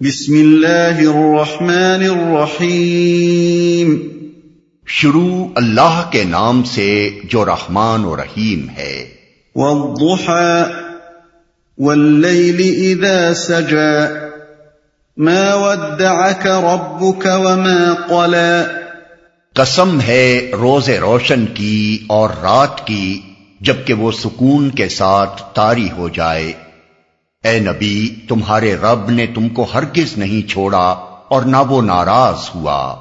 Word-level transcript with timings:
بسم 0.00 0.32
اللہ 0.32 0.98
الرحمن 0.98 2.20
الرحیم۔ 2.20 3.96
شروع 4.86 5.46
اللہ 5.56 6.08
کے 6.12 6.24
نام 6.24 6.62
سے 6.62 7.18
جو 7.24 7.44
رحمان 7.44 8.04
و 8.04 8.16
رحیم 8.16 8.68
ہے۔ 8.68 9.08
والضحى 9.54 10.62
والليل 11.78 13.04
اذا 13.04 13.34
سجى۔ 13.34 14.14
ما 15.16 15.54
ودعك 15.54 16.46
ربك 16.46 17.26
وما 17.26 17.94
قلى۔ 18.08 18.62
قسم 19.54 20.00
ہے 20.00 20.50
روز 20.52 20.90
روشن 20.90 21.46
کی 21.46 21.98
اور 22.06 22.30
رات 22.30 22.86
کی 22.86 23.20
جبکہ 23.60 23.94
وہ 23.94 24.12
سکون 24.12 24.70
کے 24.70 24.88
ساتھ 24.88 25.42
تاری 25.54 25.88
ہو 25.96 26.08
جائے۔ 26.08 26.52
اے 27.44 27.60
نبی، 27.60 28.08
تمہارے 28.28 28.76
رب 28.76 29.10
نے 29.10 29.26
تم 29.26 29.48
کو 29.48 29.66
ہرگز 29.74 30.18
نہیں 30.18 30.48
چھوڑا 30.48 30.96
اور 31.28 31.42
نہ 31.42 31.56
وہ 31.68 31.82
ناراض 31.82 32.50
ہوا۔ 32.54 32.96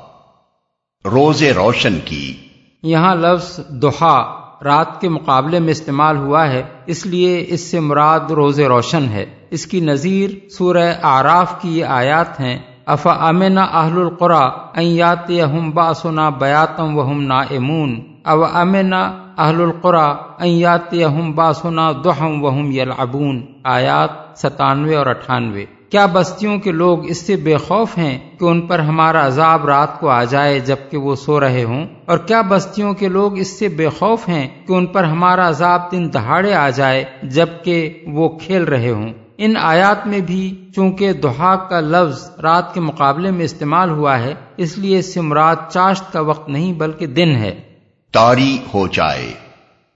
روز 1.06 1.44
روشن 1.44 2.00
کی۔ 2.06 2.36
یہاں 2.84 3.16
لفظ 3.16 3.60
دہا 3.70 4.40
رات 4.64 5.02
کے 5.02 5.10
مقابلے 5.10 5.60
میں 5.60 5.70
استعمال 5.70 6.18
ہوا 6.18 6.48
ہے، 6.48 6.64
اس 6.86 7.06
لیے 7.06 7.46
اس 7.48 7.62
سے 7.62 7.80
مراد 7.80 8.20
روز 8.20 8.60
روشن 8.60 9.06
ہے۔ 9.10 9.26
اس 9.52 9.66
کی 9.66 9.80
نظیر 9.80 10.50
سورہ 10.50 10.94
آراف 11.02 11.62
کی 11.62 11.80
یہ 11.80 11.86
آیات 11.86 12.40
ہیں، 12.40 12.60
افا 12.86 13.28
امن 13.28 13.58
اہل 13.58 13.98
القرا 13.98 14.50
ایات 14.74 15.30
ہم 15.30 15.72
باسنا 15.72 16.30
بیاتم 16.30 16.98
و 16.98 17.12
ہم 17.12 17.22
نا 17.22 17.40
امون 17.40 18.18
او 18.26 18.46
امن 18.46 18.94
اہل 19.40 19.62
القرا 19.62 20.16
ایات 20.38 20.94
ہم 20.94 21.32
باسنا 21.32 21.92
دہم 21.92 22.44
وہم 22.44 22.72
یلعبون۔ 22.72 23.46
آیات 23.64 24.40
ستانوے 24.40 24.96
اور 24.96 25.06
اٹھانوے۔ 25.06 25.66
کیا 25.90 26.06
بستیوں 26.06 26.58
کے 26.58 26.72
لوگ 26.72 27.06
اس 27.06 27.28
سے 27.28 27.36
بے 27.36 27.58
خوف 27.58 27.98
ہیں 27.98 28.40
کہ 28.40 28.46
ان 28.46 28.62
پر 28.62 28.80
ہمارا 28.80 29.28
عذاب 29.28 29.66
رات 29.66 30.00
کو 30.00 30.10
آ 30.10 30.24
جائے 30.24 30.60
جبکہ 30.60 30.98
وہ 30.98 31.16
سو 31.16 31.40
رہے 31.40 31.64
ہوں؟ 31.64 31.86
اور 32.06 32.18
کیا 32.18 32.42
بستیوں 32.42 32.94
کے 32.94 33.08
لوگ 33.08 33.38
اس 33.38 33.60
سے 33.60 33.68
بے 33.68 33.90
خوف 33.90 34.30
ہیں 34.30 34.48
کہ 34.68 34.74
ان 34.74 34.86
پر 34.86 35.04
ہمارا 35.04 35.50
عذاب 35.50 35.92
دن 35.92 36.14
دہاڑے 36.14 36.54
آ 36.54 36.70
جائے 36.70 37.04
جبکہ 37.24 38.04
وہ 38.08 38.30
کھیل 38.30 38.64
رہے 38.64 38.90
ہوں؟ 38.90 39.14
ان 39.38 39.54
آیات 39.62 40.08
میں 40.08 40.20
بھی 40.20 40.68
چونکہ 40.76 41.14
دہاق 41.14 41.70
کا 41.70 41.80
لفظ 41.80 42.32
رات 42.42 42.74
کے 42.74 42.80
مقابلے 42.80 43.32
میں 43.32 43.46
استعمال 43.46 43.90
ہوا 43.90 44.20
ہے، 44.20 44.34
اس 44.58 44.78
لیے 44.78 45.00
اس 45.00 45.14
سے 45.14 45.22
مراد 45.22 45.56
چاشت 45.70 46.14
کا 46.14 46.20
وقت 46.20 46.50
نہیں 46.50 46.74
بلکہ 46.74 47.06
دن 47.06 47.36
ہے۔ 47.36 47.69
تاری 48.12 48.58
ہو 48.74 48.88
جائے۔ 48.88 49.34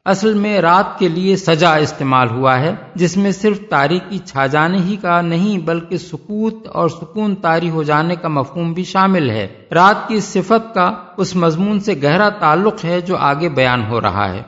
اصل 0.05 0.33
میں 0.33 0.59
رات 0.59 0.99
کے 0.99 1.07
لیے 1.09 1.35
سجا 1.35 1.75
استعمال 1.75 2.29
ہوا 2.29 2.59
ہے 2.59 2.75
جس 2.95 3.17
میں 3.17 3.31
صرف 3.31 3.59
تاریخی 3.69 4.17
چھا 4.17 4.47
جانے 4.47 4.77
ہی 4.77 4.95
کا 4.95 5.21
نہیں 5.21 5.57
بلکہ 5.57 5.97
سکوت 5.97 6.67
اور 6.67 6.89
سکون 6.89 7.35
تاری 7.35 7.69
ہو 7.69 7.83
جانے 7.83 8.15
کا 8.15 8.27
مفہوم 8.27 8.73
بھی 8.73 8.83
شامل 8.83 9.29
ہے۔ 9.29 9.47
رات 9.73 10.07
کی 10.07 10.19
صفت 10.19 10.73
کا 10.73 10.91
اس 11.17 11.35
مضمون 11.35 11.79
سے 11.79 11.93
گہرا 12.03 12.29
تعلق 12.29 12.85
ہے 12.85 13.01
جو 13.01 13.17
آگے 13.17 13.49
بیان 13.49 13.85
ہو 13.87 14.01
رہا 14.01 14.33
ہے۔ 14.33 14.41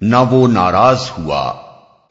نہ 0.00 0.16
وہ 0.30 0.48
ناراض 0.48 1.10
ہوا۔ 1.18 1.52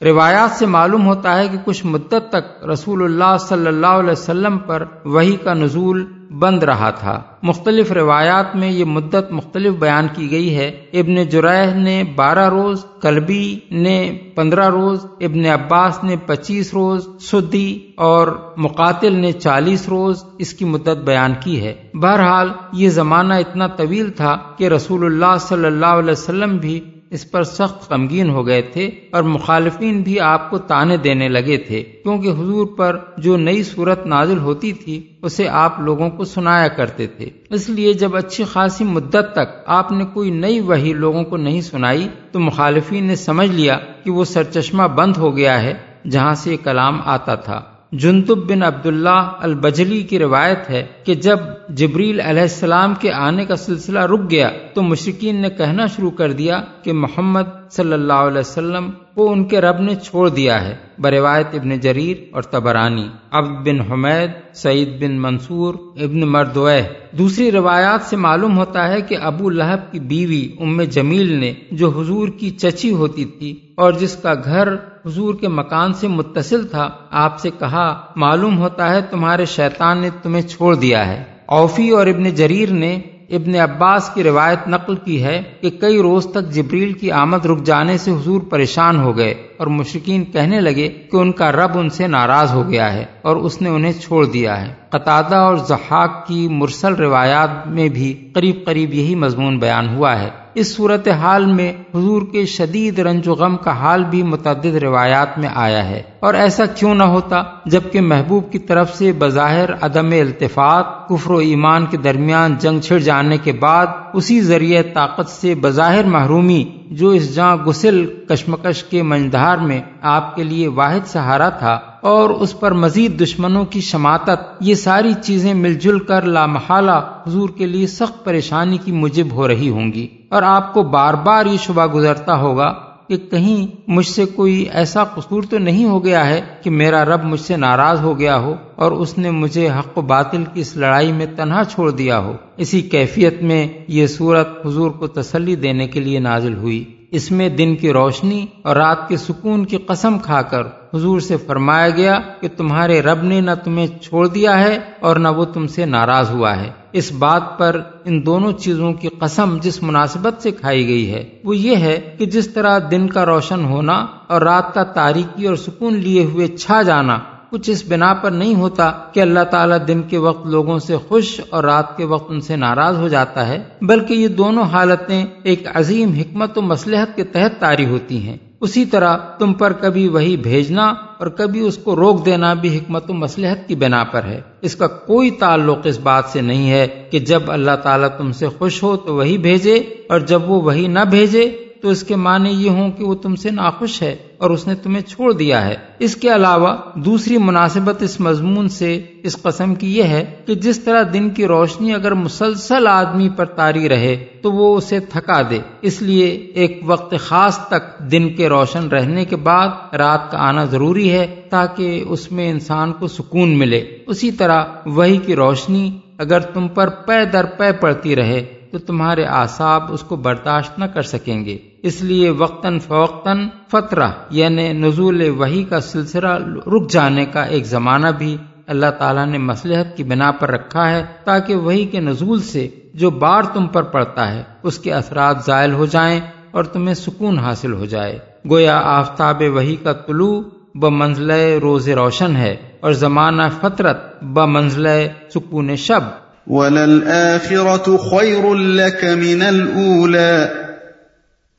روایات 0.03 0.51
سے 0.51 0.65
معلوم 0.65 1.05
ہوتا 1.05 1.37
ہے 1.37 1.47
کہ 1.47 1.57
کچھ 1.65 1.85
مدت 1.85 2.13
تک 2.29 2.67
رسول 2.67 3.03
اللہ 3.03 3.37
صلی 3.37 3.67
اللہ 3.67 3.87
علیہ 3.87 4.11
وسلم 4.11 4.57
پر 4.57 4.85
وہی 5.05 5.35
کا 5.35 5.53
نزول 5.53 6.05
بند 6.39 6.63
رہا 6.63 6.89
تھا۔ 6.89 7.21
مختلف 7.43 7.91
روایات 7.91 8.55
میں 8.55 8.71
یہ 8.71 8.85
مدت 8.85 9.31
مختلف 9.31 9.73
بیان 9.73 10.07
کی 10.15 10.31
گئی 10.31 10.55
ہے۔ 10.55 10.67
ابن 10.93 11.23
جرح 11.23 11.73
نے 11.73 12.03
بارہ 12.15 12.49
روز، 12.49 12.85
کلبی 13.01 13.59
نے 13.71 14.17
پندرہ 14.35 14.69
روز، 14.69 15.05
ابن 15.19 15.45
عباس 15.45 16.03
نے 16.03 16.15
پچیس 16.25 16.73
روز، 16.73 17.07
سدی 17.19 17.79
اور 17.95 18.53
مقاتل 18.57 19.15
نے 19.15 19.31
چالیس 19.31 19.89
روز 19.89 20.23
اس 20.37 20.53
کی 20.53 20.65
مدت 20.65 21.03
بیان 21.05 21.33
کی 21.39 21.61
ہے۔ 21.61 21.73
بہرحال 21.93 22.49
یہ 22.73 22.89
زمانہ 22.89 23.33
اتنا 23.33 23.67
طویل 23.67 24.11
تھا 24.11 24.37
کہ 24.57 24.67
رسول 24.67 25.05
اللہ 25.05 25.37
صلی 25.39 25.65
اللہ 25.65 25.85
علیہ 25.85 26.11
وسلم 26.11 26.57
بھی 26.57 26.81
اس 27.11 27.31
پر 27.31 27.43
سخت 27.43 27.91
غمگین 27.91 28.29
ہو 28.29 28.47
گئے 28.47 28.61
تھے 28.61 28.89
اور 29.11 29.23
مخالفین 29.23 30.01
بھی 30.01 30.19
آپ 30.19 30.49
کو 30.49 30.57
تانے 30.57 30.97
دینے 30.97 31.29
لگے 31.29 31.57
تھے، 31.57 31.83
کیونکہ 31.83 32.27
حضور 32.27 32.67
پر 32.77 32.97
جو 33.17 33.37
نئی 33.37 33.63
صورت 33.63 34.05
نازل 34.05 34.37
ہوتی 34.37 34.73
تھی، 34.73 35.07
اسے 35.21 35.47
آپ 35.47 35.79
لوگوں 35.79 36.09
کو 36.09 36.23
سنایا 36.23 36.67
کرتے 36.67 37.07
تھے۔ 37.07 37.29
اس 37.49 37.69
لیے 37.69 37.93
جب 37.93 38.15
اچھی 38.15 38.43
خاصی 38.43 38.83
مدت 38.83 39.33
تک 39.33 39.63
آپ 39.65 39.91
نے 39.91 40.05
کوئی 40.13 40.31
نئی 40.31 40.59
وہی 40.59 40.93
لوگوں 40.93 41.23
کو 41.23 41.37
نہیں 41.37 41.61
سنائی، 41.61 42.07
تو 42.31 42.39
مخالفین 42.39 43.05
نے 43.05 43.15
سمجھ 43.15 43.49
لیا 43.49 43.77
کہ 44.03 44.11
وہ 44.11 44.23
سرچشمہ 44.23 44.83
بند 44.83 45.17
ہو 45.17 45.37
گیا 45.37 45.63
ہے، 45.63 45.73
جہاں 46.09 46.33
سے 46.33 46.51
یہ 46.51 46.57
کلام 46.63 47.01
آتا 47.05 47.35
تھا۔ 47.35 47.61
جنتب 47.91 48.37
بن 48.47 48.63
عبداللہ 48.63 49.19
البجلی 49.39 50.01
کی 50.03 50.19
روایت 50.19 50.69
ہے 50.69 50.85
کہ 51.03 51.13
جب 51.15 51.39
جبریل 51.69 52.19
علیہ 52.21 52.41
السلام 52.41 52.93
کے 52.95 53.11
آنے 53.11 53.45
کا 53.45 53.55
سلسلہ 53.55 53.99
رک 53.99 54.29
گیا 54.31 54.49
تو 54.73 54.81
مشرقین 54.81 55.41
نے 55.41 55.49
کہنا 55.49 55.85
شروع 55.85 56.11
کر 56.11 56.31
دیا 56.31 56.61
کہ 56.83 56.93
محمد 56.93 57.71
صلی 57.71 57.93
اللہ 57.93 58.27
علیہ 58.27 58.39
وسلم 58.39 58.89
کو 59.19 59.31
ان 59.31 59.43
کے 59.43 59.61
رب 59.61 59.79
نے 59.79 59.95
چھوڑ 59.95 60.29
دیا 60.29 60.67
ہے۔ 60.67 60.75
بروایت 60.99 61.47
ابن 61.53 61.79
جریر 61.79 62.17
اور 62.31 62.41
تبرانی 62.41 63.07
عبد 63.31 63.67
بن 63.67 63.91
حمید، 63.91 64.55
سعید 64.55 65.03
بن 65.03 65.21
منصور، 65.21 65.73
ابن 66.01 66.19
مردوہ 66.19 66.71
دوسری 67.11 67.51
روایات 67.51 68.01
سے 68.01 68.15
معلوم 68.15 68.57
ہوتا 68.57 68.87
ہے 68.87 69.01
کہ 69.01 69.17
ابو 69.21 69.49
لہب 69.49 69.91
کی 69.91 69.99
بیوی 69.99 70.49
ام 70.59 70.81
جمیل 70.81 71.33
نے 71.33 71.53
جو 71.71 71.89
حضور 71.89 72.27
کی 72.27 72.49
چچی 72.49 72.91
ہوتی 72.91 73.25
تھی 73.25 73.59
اور 73.75 73.93
جس 73.93 74.15
کا 74.15 74.33
گھر 74.43 74.73
حضور 75.05 75.35
کے 75.35 75.47
مکان 75.47 75.93
سے 75.93 76.07
متصل 76.07 76.67
تھا، 76.67 76.89
آپ 77.11 77.39
سے 77.39 77.49
کہا، 77.59 78.05
معلوم 78.15 78.57
ہوتا 78.57 78.89
ہے 78.89 79.01
تمہارے 79.01 79.45
شیطان 79.45 79.97
نے 79.97 80.09
تمہیں 80.23 80.41
چھوڑ 80.41 80.75
دیا 80.75 81.07
ہے۔ 81.07 81.23
اوفی 81.45 81.89
اور 81.89 82.07
ابن 82.07 82.23
جریر 82.23 82.71
نے 82.71 82.99
ابن 83.31 83.55
عباس 83.55 84.09
کی 84.13 84.23
روایت 84.23 84.67
نقل 84.67 84.95
کی 84.95 85.23
ہے 85.23 85.41
کہ 85.61 85.69
کئی 85.69 86.01
روز 86.01 86.27
تک 86.27 86.49
جبریل 86.49 86.93
کی 86.93 87.11
آمد 87.11 87.45
رک 87.45 87.63
جانے 87.63 87.97
سے 87.97 88.11
حضور 88.11 88.41
پریشان 88.41 88.99
ہو 88.99 89.17
گئے 89.17 89.33
اور 89.57 89.67
مشرقین 89.67 90.25
کہنے 90.25 90.61
لگے 90.61 90.87
کہ 90.87 91.17
ان 91.17 91.31
کا 91.31 91.51
رب 91.51 91.77
ان 91.77 91.89
سے 91.89 92.07
ناراض 92.07 92.53
ہو 92.53 92.69
گیا 92.69 92.93
ہے 92.93 93.05
اور 93.21 93.35
اس 93.35 93.61
نے 93.61 93.69
انہیں 93.69 93.91
چھوڑ 93.91 94.25
دیا 94.25 94.61
ہے۔ 94.61 94.73
قطادہ 94.89 95.35
اور 95.35 95.55
زحاق 95.55 96.27
کی 96.27 96.47
مرسل 96.47 96.93
روایات 96.95 97.67
میں 97.67 97.89
بھی 97.89 98.29
قریب 98.33 98.55
قریب 98.65 98.93
یہی 98.93 99.15
مضمون 99.15 99.59
بیان 99.59 99.95
ہوا 99.95 100.19
ہے۔ 100.19 100.29
اس 100.59 100.75
صورت 100.75 101.07
حال 101.07 101.45
میں 101.45 101.73
حضور 101.95 102.21
کے 102.31 102.45
شدید 102.45 102.99
رنج 102.99 103.27
و 103.27 103.33
غم 103.33 103.57
کا 103.57 103.71
حال 103.71 104.03
بھی 104.03 104.23
متعدد 104.23 104.65
روایات 104.65 105.37
میں 105.37 105.49
آیا 105.55 105.89
ہے۔ 105.89 106.01
اور 106.19 106.33
ایسا 106.33 106.65
کیوں 106.65 106.95
نہ 106.95 107.03
ہوتا 107.03 107.43
جبکہ 107.65 108.01
محبوب 108.01 108.51
کی 108.51 108.59
طرف 108.59 108.97
سے 108.97 109.11
بظاہر 109.11 109.73
عدم 109.81 110.11
التفاط 110.11 110.85
کفر 111.09 111.31
و 111.31 111.37
ایمان 111.37 111.85
کے 111.85 111.97
درمیان 111.97 112.55
جنگ 112.59 112.79
چھڑ 112.79 112.97
جانے 112.97 113.37
کے 113.37 113.51
بعد 113.51 113.87
اسی 114.13 114.41
ذریعے 114.41 114.83
طاقت 114.83 115.29
سے 115.29 115.55
بظاہر 115.55 116.03
محرومی 116.03 116.63
جو 116.91 117.09
اس 117.09 117.35
جاں 117.35 117.55
گسل 117.55 118.05
کشمکش 118.29 118.83
کے 118.83 119.03
منجدار 119.03 119.57
میں 119.57 119.81
آپ 120.01 120.35
کے 120.35 120.43
لیے 120.43 120.67
واحد 120.67 121.07
سہارا 121.07 121.49
تھا۔ 121.49 121.79
اور 122.01 122.29
اس 122.29 122.59
پر 122.59 122.71
مزید 122.71 123.23
دشمنوں 123.23 123.65
کی 123.65 123.81
شماتت۔ 123.81 124.57
یہ 124.59 124.75
ساری 124.75 125.13
چیزیں 125.23 125.53
مل 125.53 125.73
جل 125.73 125.99
کر 125.99 126.21
لامحالہ 126.21 127.21
حضور 127.27 127.49
کے 127.49 127.65
لیے 127.65 127.87
سخت 127.87 128.25
پریشانی 128.25 128.77
کی 128.77 128.91
مجب 128.91 129.27
ہو 129.31 129.47
رہی 129.47 129.69
ہوں 129.69 129.93
گی۔ 129.93 130.07
اور 130.29 130.43
آپ 130.43 130.73
کو 130.73 130.83
بار 130.83 131.13
بار 131.13 131.45
یہ 131.45 131.57
شبہ 131.57 131.85
گزرتا 131.85 132.35
ہوگا 132.35 132.73
کہ 133.07 133.17
کہیں 133.17 133.67
مجھ 133.87 134.07
سے 134.07 134.25
کوئی 134.25 134.65
ایسا 134.73 135.03
قصور 135.03 135.43
تو 135.43 135.57
نہیں 135.57 135.85
ہو 135.85 136.05
گیا 136.05 136.29
ہے 136.29 136.41
کہ 136.63 136.69
میرا 136.69 137.05
رب 137.05 137.23
مجھ 137.23 137.39
سے 137.39 137.57
ناراض 137.57 138.01
ہو 138.01 138.19
گیا 138.19 138.37
ہو 138.37 138.55
اور 138.75 138.91
اس 138.91 139.17
نے 139.17 139.31
مجھے 139.31 139.69
حق 139.69 139.97
و 139.97 140.01
باطل 140.01 140.43
کی 140.53 140.61
اس 140.61 140.77
لڑائی 140.77 141.11
میں 141.11 141.25
تنہا 141.35 141.63
چھوڑ 141.63 141.91
دیا 141.91 142.19
ہو۔ 142.19 142.33
اسی 142.57 142.81
کیفیت 142.81 143.41
میں 143.41 143.67
یہ 143.87 144.07
صورت 144.07 144.65
حضور 144.65 144.91
کو 144.91 145.07
تسلی 145.07 145.55
دینے 145.55 145.87
کے 145.87 145.99
لیے 145.99 146.19
نازل 146.19 146.55
ہوئی۔ 146.55 146.83
اس 147.11 147.31
میں 147.31 147.49
دن 147.49 147.75
کی 147.75 147.91
روشنی 147.91 148.45
اور 148.61 148.75
رات 148.75 149.09
کے 149.09 149.17
سکون 149.17 149.65
کی 149.65 149.77
قسم 149.77 150.19
کھا 150.19 150.41
کر 150.41 150.78
حضور 150.93 151.19
سے 151.19 151.37
فرمایا 151.37 151.89
گیا 151.89 152.19
کہ 152.41 152.47
تمہارے 152.57 153.01
رب 153.01 153.23
نے 153.23 153.41
نہ 153.41 153.51
تمہیں 153.63 153.87
چھوڑ 153.87 154.27
دیا 154.27 154.59
ہے 154.59 154.79
اور 154.99 155.15
نہ 155.15 155.27
وہ 155.27 155.45
تم 155.45 155.67
سے 155.67 155.85
ناراض 155.85 156.31
ہوا 156.31 156.57
ہے۔ 156.57 156.69
اس 156.93 157.11
بات 157.11 157.57
پر 157.57 157.81
ان 158.05 158.25
دونوں 158.25 158.51
چیزوں 158.51 158.93
کی 158.93 159.07
قسم 159.07 159.57
جس 159.61 159.83
مناسبت 159.83 160.41
سے 160.41 160.51
کھائی 160.51 160.87
گئی 160.87 161.13
ہے، 161.13 161.29
وہ 161.43 161.57
یہ 161.57 161.75
ہے 161.75 162.15
کہ 162.17 162.25
جس 162.25 162.47
طرح 162.47 162.79
دن 162.91 163.07
کا 163.07 163.25
روشن 163.25 163.65
ہونا 163.65 164.05
اور 164.27 164.41
رات 164.41 164.73
کا 164.73 164.83
تاریکی 164.83 165.47
اور 165.47 165.55
سکون 165.55 165.93
لیے 165.93 166.25
ہوئے 166.25 166.47
چھا 166.47 166.81
جانا 166.81 167.19
کچھ 167.49 167.69
اس 167.69 167.83
بنا 167.87 168.13
پر 168.13 168.31
نہیں 168.31 168.55
ہوتا 168.55 168.91
کہ 169.13 169.19
اللہ 169.19 169.43
تعالیٰ 169.51 169.77
دن 169.87 170.01
کے 170.01 170.17
وقت 170.17 170.47
لوگوں 170.47 170.79
سے 170.79 170.97
خوش 171.07 171.41
اور 171.49 171.63
رات 171.63 171.97
کے 171.97 172.05
وقت 172.05 172.31
ان 172.31 172.41
سے 172.41 172.55
ناراض 172.55 172.97
ہو 172.97 173.07
جاتا 173.07 173.47
ہے، 173.47 173.63
بلکہ 173.81 174.13
یہ 174.13 174.27
دونوں 174.27 174.63
حالتیں 174.63 175.25
ایک 175.43 175.67
عظیم 175.73 176.13
حکمت 176.13 176.57
و 176.57 176.61
مسلحت 176.61 177.15
کے 177.15 177.23
تحت 177.23 177.61
تاری 177.61 177.85
ہوتی 177.85 178.27
ہیں۔ 178.27 178.37
اسی 178.61 178.85
طرح 178.85 179.17
تم 179.17 179.53
پر 179.53 179.73
کبھی 179.73 180.07
وہی 180.07 180.37
بھیجنا 180.37 180.93
اور 181.17 181.27
کبھی 181.27 181.59
اس 181.59 181.77
کو 181.77 181.95
روک 181.95 182.25
دینا 182.25 182.53
بھی 182.53 182.77
حکمت 182.77 183.09
و 183.09 183.13
مسلحت 183.13 183.67
کی 183.67 183.75
بنا 183.75 184.03
پر 184.03 184.23
ہے۔ 184.23 184.41
اس 184.61 184.75
کا 184.75 184.87
کوئی 184.87 185.31
تعلق 185.31 185.77
اس 185.83 185.99
بات 185.99 186.25
سے 186.25 186.41
نہیں 186.41 186.71
ہے 186.71 187.07
کہ 187.11 187.19
جب 187.19 187.41
اللہ 187.47 187.75
تعالیٰ 187.83 188.09
تم 188.17 188.31
سے 188.31 188.47
خوش 188.47 188.83
ہو 188.83 188.97
تو 188.97 189.15
وہی 189.15 189.37
بھیجے 189.37 189.75
اور 190.09 190.19
جب 190.19 190.49
وہ 190.49 190.61
وہی 190.61 190.87
نہ 190.87 190.99
بھیجے 191.09 191.68
تو 191.81 191.89
اس 191.89 192.03
کے 192.03 192.15
معنی 192.15 192.49
یہ 192.49 192.69
ہوں 192.69 192.91
کہ 192.91 193.03
وہ 193.03 193.15
تم 193.15 193.35
سے 193.35 193.51
ناخوش 193.51 194.01
ہے 194.01 194.15
اور 194.37 194.49
اس 194.49 194.67
نے 194.67 194.75
تمہیں 194.75 195.01
چھوڑ 195.01 195.33
دیا 195.33 195.67
ہے۔ 195.67 195.75
اس 195.99 196.15
کے 196.15 196.35
علاوہ 196.35 196.75
دوسری 196.95 197.37
مناسبت 197.37 198.03
اس 198.03 198.19
مضمون 198.19 198.69
سے 198.69 199.01
اس 199.23 199.41
قسم 199.41 199.75
کی 199.75 199.97
یہ 199.97 200.03
ہے 200.03 200.35
کہ 200.45 200.55
جس 200.55 200.79
طرح 200.79 201.03
دن 201.13 201.29
کی 201.29 201.47
روشنی 201.47 201.93
اگر 201.93 202.13
مسلسل 202.13 202.87
آدمی 202.87 203.29
پر 203.29 203.45
تاری 203.45 203.89
رہے 203.89 204.25
تو 204.41 204.51
وہ 204.51 204.77
اسے 204.77 204.99
تھکا 204.99 205.41
دے۔ 205.49 205.59
اس 205.81 206.01
لیے 206.01 206.27
ایک 206.27 206.81
وقت 206.85 207.13
خاص 207.19 207.67
تک 207.67 208.11
دن 208.11 208.33
کے 208.33 208.49
روشن 208.49 208.87
رہنے 208.87 209.25
کے 209.25 209.35
بعد 209.35 209.67
رات 209.93 210.31
کا 210.31 210.37
آنا 210.37 210.65
ضروری 210.65 211.11
ہے 211.11 211.41
تاکہ 211.49 212.03
اس 212.09 212.31
میں 212.31 212.49
انسان 212.49 212.93
کو 212.93 213.07
سکون 213.07 213.57
ملے۔ 213.57 213.97
اسی 214.07 214.31
طرح 214.31 214.63
وہی 214.85 215.17
کی 215.17 215.35
روشنی 215.35 215.99
اگر 216.17 216.39
تم 216.39 216.67
پر 216.67 216.87
پے 216.87 217.25
در 217.25 217.45
پے 217.45 217.71
پڑتی 217.71 218.15
رہے 218.15 218.58
تو 218.71 218.79
تمہارے 218.79 219.25
آساب 219.25 219.83
اس 219.89 220.01
کو 220.01 220.15
برداشت 220.15 220.79
نہ 220.79 220.85
کر 220.85 221.01
سکیں 221.01 221.45
گے۔ 221.45 221.57
اس 221.83 222.01
لیے 222.01 222.29
وقتاً 222.29 222.79
فوقتاً 222.79 223.47
فترہ 223.71 224.09
یعنی 224.29 224.73
نزول 224.73 225.29
وہی 225.29 225.63
کا 225.63 225.79
سلسلہ 225.79 226.27
رک 226.67 226.91
جانے 226.91 227.25
کا 227.25 227.43
ایک 227.43 227.65
زمانہ 227.65 228.07
بھی 228.17 228.37
اللہ 228.67 228.91
تعالیٰ 228.97 229.25
نے 229.25 229.37
مسلحت 229.37 229.97
کی 229.97 230.03
بنا 230.03 230.31
پر 230.31 230.51
رکھا 230.51 230.91
ہے 230.91 231.05
تاکہ 231.23 231.55
وہی 231.55 231.85
کے 231.85 231.99
نزول 231.99 232.41
سے 232.41 232.67
جو 232.93 233.09
بار 233.09 233.43
تم 233.53 233.67
پر 233.67 233.83
پڑتا 233.83 234.33
ہے، 234.33 234.43
اس 234.63 234.79
کے 234.79 234.93
اثرات 234.93 235.45
زائل 235.45 235.73
ہو 235.73 235.85
جائیں 235.85 236.19
اور 236.51 236.63
تمہیں 236.63 236.93
سکون 236.93 237.39
حاصل 237.39 237.73
ہو 237.73 237.85
جائے۔ 237.85 238.19
گویا 238.49 238.81
آفتاب 238.83 239.43
وہی 239.53 239.75
کا 239.75 239.93
طلوع 239.93 240.43
ب 240.75 240.85
منزل 240.85 241.31
روز 241.61 241.89
روشن 241.89 242.35
ہے 242.35 242.55
اور 242.79 242.91
زمانہ 242.91 243.41
فطرت 243.61 244.23
ب 244.23 244.39
منزل 244.39 244.87
سکون 245.33 245.75
شب۔ 245.75 246.28
وَلَلْآخِرَةُ 246.49 247.97
خَيْرٌ 248.11 248.55
لَكَ 248.55 249.05
مِنَ 249.05 249.43
الْأُولَى 249.43 250.45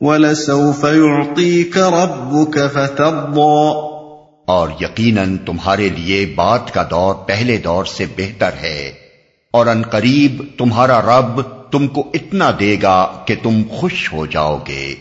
وَلَسَوْفَ 0.01 0.87
يُعْطِيكَ 0.87 1.79
رَبُّكَ 1.79 2.61
فَتَرْضَى. 2.73 3.91
اور 4.47 4.69
یقیناً 4.81 5.37
تمہارے 5.37 5.89
لیے 5.89 6.27
بات 6.27 6.75
کا 6.75 6.83
دور 6.91 7.15
پہلے 7.15 7.57
دور 7.57 7.85
سے 7.85 8.05
بہتر 8.17 8.51
ہے 8.63 8.93
اور 9.51 9.67
ان 9.67 9.83
قریب 9.83 10.43
تمہارا 10.59 11.01
رب 11.01 11.41
تم 11.73 11.89
کو 11.89 12.11
اتنا 12.15 12.51
دے 12.61 12.77
گا 12.83 13.23
کہ 13.27 13.35
تم 13.43 13.63
خوش 13.71 14.13
ہو 14.13 14.27
جاؤ 14.27 14.59
گے۔ 14.69 14.95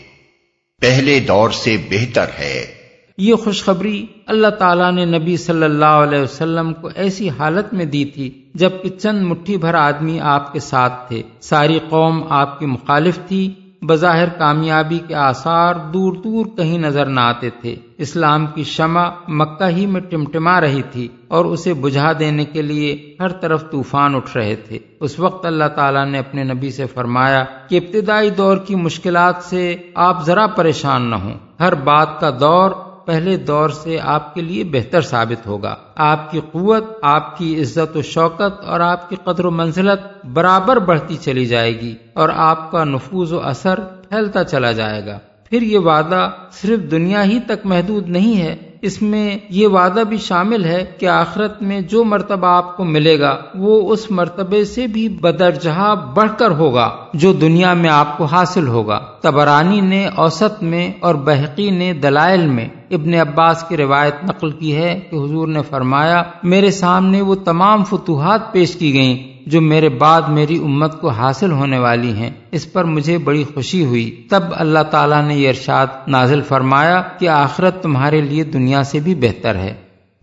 پہلے 0.80 1.20
دور 1.20 1.50
سے 1.50 1.76
بہتر 1.90 2.26
ہے۔ 2.38 2.79
یہ 3.20 3.34
خوشخبری 3.34 4.06
اللہ 4.26 4.48
تعالیٰ 4.48 4.92
نے 4.92 5.04
نبی 5.04 5.36
صلی 5.36 5.62
اللہ 5.62 5.84
علیہ 5.84 6.18
وسلم 6.18 6.74
کو 6.74 6.88
ایسی 6.94 7.28
حالت 7.28 7.74
میں 7.74 7.84
دی 7.84 8.04
تھی 8.04 8.44
جبکہ 8.54 8.88
چند 8.88 9.22
مٹھی 9.22 9.56
بھر 9.56 9.74
آدمی 9.74 10.20
آپ 10.20 10.52
کے 10.52 10.60
ساتھ 10.60 11.08
تھے۔ 11.08 11.22
ساری 11.40 11.78
قوم 11.88 12.24
آپ 12.28 12.58
کی 12.58 12.66
مخالف 12.66 13.18
تھی۔ 13.28 13.54
بظاہر 13.82 14.28
کامیابی 14.28 14.98
کے 15.08 15.14
آثار 15.14 15.74
دور 15.74 16.12
دور 16.12 16.46
کہیں 16.56 16.78
نظر 16.78 17.06
نہ 17.06 17.20
آتے 17.20 17.50
تھے۔ 17.50 17.76
اسلام 17.98 18.46
کی 18.46 18.64
شمع 18.64 19.10
مکہ 19.28 19.68
ہی 19.68 19.86
میں 19.86 20.00
ٹمٹما 20.00 20.60
رہی 20.60 20.82
تھی 20.82 21.08
اور 21.28 21.44
اسے 21.44 21.74
بجھا 21.74 22.12
دینے 22.18 22.44
کے 22.44 22.62
لیے 22.62 23.16
ہر 23.20 23.28
طرف 23.28 23.70
طوفان 23.70 24.14
اٹھ 24.14 24.36
رہے 24.36 24.56
تھے۔ 24.56 24.78
اس 25.00 25.18
وقت 25.18 25.46
اللہ 25.46 25.68
تعالیٰ 25.76 26.06
نے 26.06 26.18
اپنے 26.18 26.44
نبی 26.44 26.70
سے 26.70 26.86
فرمایا 26.86 27.44
کہ 27.68 27.76
ابتدائی 27.76 28.30
دور 28.30 28.56
کی 28.56 28.74
مشکلات 28.74 29.34
سے 29.42 29.76
آپ 29.94 30.26
ذرا 30.26 30.46
پریشان 30.46 31.02
نہ 31.02 31.14
ہوں۔ 31.14 31.34
ہر 31.60 31.74
بات 31.74 32.20
کا 32.20 32.30
دور 32.30 32.70
پہلے 33.10 33.36
دور 33.36 33.68
سے 33.68 34.00
آپ 34.02 34.34
کے 34.34 34.40
لیے 34.40 34.64
بہتر 34.64 35.00
ثابت 35.00 35.46
ہوگا۔ 35.46 35.76
آپ 35.96 36.30
کی 36.30 36.40
قوت، 36.52 36.84
آپ 37.02 37.38
کی 37.38 37.60
عزت 37.60 37.96
و 37.96 38.02
شوکت 38.02 38.64
اور 38.64 38.80
آپ 38.80 39.10
کی 39.10 39.16
قدر 39.24 39.44
و 39.44 39.50
منزلت 39.50 40.26
برابر 40.26 40.76
بڑھتی 40.76 41.16
چلی 41.16 41.46
جائے 41.46 41.80
گی 41.80 41.94
اور 42.12 42.28
آپ 42.34 42.70
کا 42.70 42.84
نفوذ 42.84 43.32
و 43.32 43.40
اثر 43.40 43.80
پھیلتا 43.80 44.44
چلا 44.44 44.72
جائے 44.72 45.06
گا۔ 45.06 45.18
پھر 45.50 45.62
یہ 45.62 45.78
وعدہ 45.78 46.30
صرف 46.52 46.90
دنیا 46.90 47.24
ہی 47.24 47.38
تک 47.40 47.66
محدود 47.66 48.08
نہیں 48.08 48.42
ہے 48.42 48.56
اس 48.82 49.02
میں 49.02 49.38
یہ 49.50 49.66
وعدہ 49.66 50.02
بھی 50.08 50.16
شامل 50.16 50.64
ہے 50.64 50.84
کہ 50.98 51.06
آخرت 51.06 51.62
میں 51.62 51.80
جو 51.80 52.04
مرتبہ 52.04 52.46
آپ 52.46 52.76
کو 52.76 52.84
ملے 52.84 53.20
گا، 53.20 53.36
وہ 53.54 53.92
اس 53.92 54.10
مرتبے 54.10 54.64
سے 54.64 54.86
بھی 54.86 55.08
بدرجہ 55.08 55.94
بڑھ 56.14 56.30
کر 56.38 56.50
ہوگا، 56.50 56.90
جو 57.14 57.32
دنیا 57.32 57.74
میں 57.74 57.90
آپ 57.90 58.18
کو 58.18 58.24
حاصل 58.24 58.68
ہوگا۔ 58.68 59.00
تبرانی 59.20 59.80
نے 59.80 60.08
اوسط 60.16 60.62
میں 60.62 60.92
اور 61.00 61.14
بحقی 61.14 61.70
نے 61.70 61.92
دلائل 61.92 62.46
میں 62.46 62.68
ابن 62.90 63.14
عباس 63.14 63.64
کی 63.68 63.76
روایت 63.76 64.14
نقل 64.24 64.50
کی 64.50 64.76
ہے 64.76 65.00
کہ 65.10 65.16
حضور 65.16 65.48
نے 65.48 65.60
فرمایا، 65.70 66.22
میرے 66.42 66.70
سامنے 66.70 67.22
وہ 67.22 67.34
تمام 67.34 67.84
فتوحات 67.84 68.52
پیش 68.52 68.74
کی 68.76 68.94
گئیں۔ 68.94 69.39
جو 69.46 69.60
میرے 69.60 69.88
بعد 69.88 70.22
میری 70.22 70.56
امت 70.56 71.00
کو 71.00 71.08
حاصل 71.08 71.52
ہونے 71.52 71.78
والی 71.78 72.12
ہیں 72.12 72.30
اس 72.50 72.72
پر 72.72 72.84
مجھے 72.84 73.18
بڑی 73.18 73.44
خوشی 73.54 73.84
ہوئی۔ 73.84 74.26
تب 74.30 74.42
اللہ 74.52 74.82
تعالیٰ 74.82 75.24
نے 75.24 75.34
یہ 75.34 75.48
ارشاد 75.48 75.86
نازل 76.06 76.40
فرمایا 76.42 77.02
کہ 77.18 77.28
آخرت 77.28 77.82
تمہارے 77.82 78.20
لیے 78.20 78.44
دنیا 78.44 78.82
سے 78.82 79.00
بھی 79.00 79.14
بہتر 79.14 79.54
ہے۔ 79.54 79.74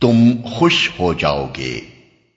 تم 0.02 0.32
خوش 0.44 0.92
ہو 1.00 1.14
جاؤ 1.14 1.48
گے۔ 1.58 1.80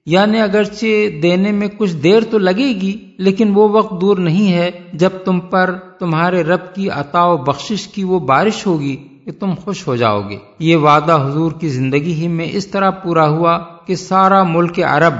یعنی 0.06 0.40
اگرچہ 0.40 1.20
دینے 1.22 1.52
میں 1.52 1.68
کچھ 1.78 1.96
دیر 1.96 2.20
تو 2.30 2.38
لگے 2.38 2.68
گی 2.68 2.96
لیکن 3.18 3.52
وہ 3.54 3.68
وقت 3.68 4.00
دور 4.00 4.16
نہیں 4.16 4.52
ہے 4.52 4.70
جب 4.92 5.10
تم 5.24 5.40
پر 5.40 5.74
تمہارے 5.98 6.42
رب 6.42 6.74
کی 6.74 6.90
عطا 6.90 7.24
و 7.24 7.36
بخشش 7.36 7.88
کی 7.88 8.04
وہ 8.04 8.18
بارش 8.18 8.66
ہوگی 8.66 8.96
کہ 9.24 9.32
تم 9.32 9.54
خوش 9.54 9.86
ہو 9.86 9.96
جاؤ 9.96 10.28
گے۔ 10.28 10.36
یہ 10.58 10.76
وعدہ 10.76 11.26
حضور 11.26 11.52
کی 11.52 11.68
زندگی 11.68 12.12
ہی 12.12 12.28
میں 12.28 12.46
اس 12.50 12.66
طرح 12.66 12.90
پورا 12.90 13.28
ہوا 13.28 13.58
کہ 13.86 13.94
سارا 13.94 14.42
ملک 14.42 14.80
عرب 14.86 15.14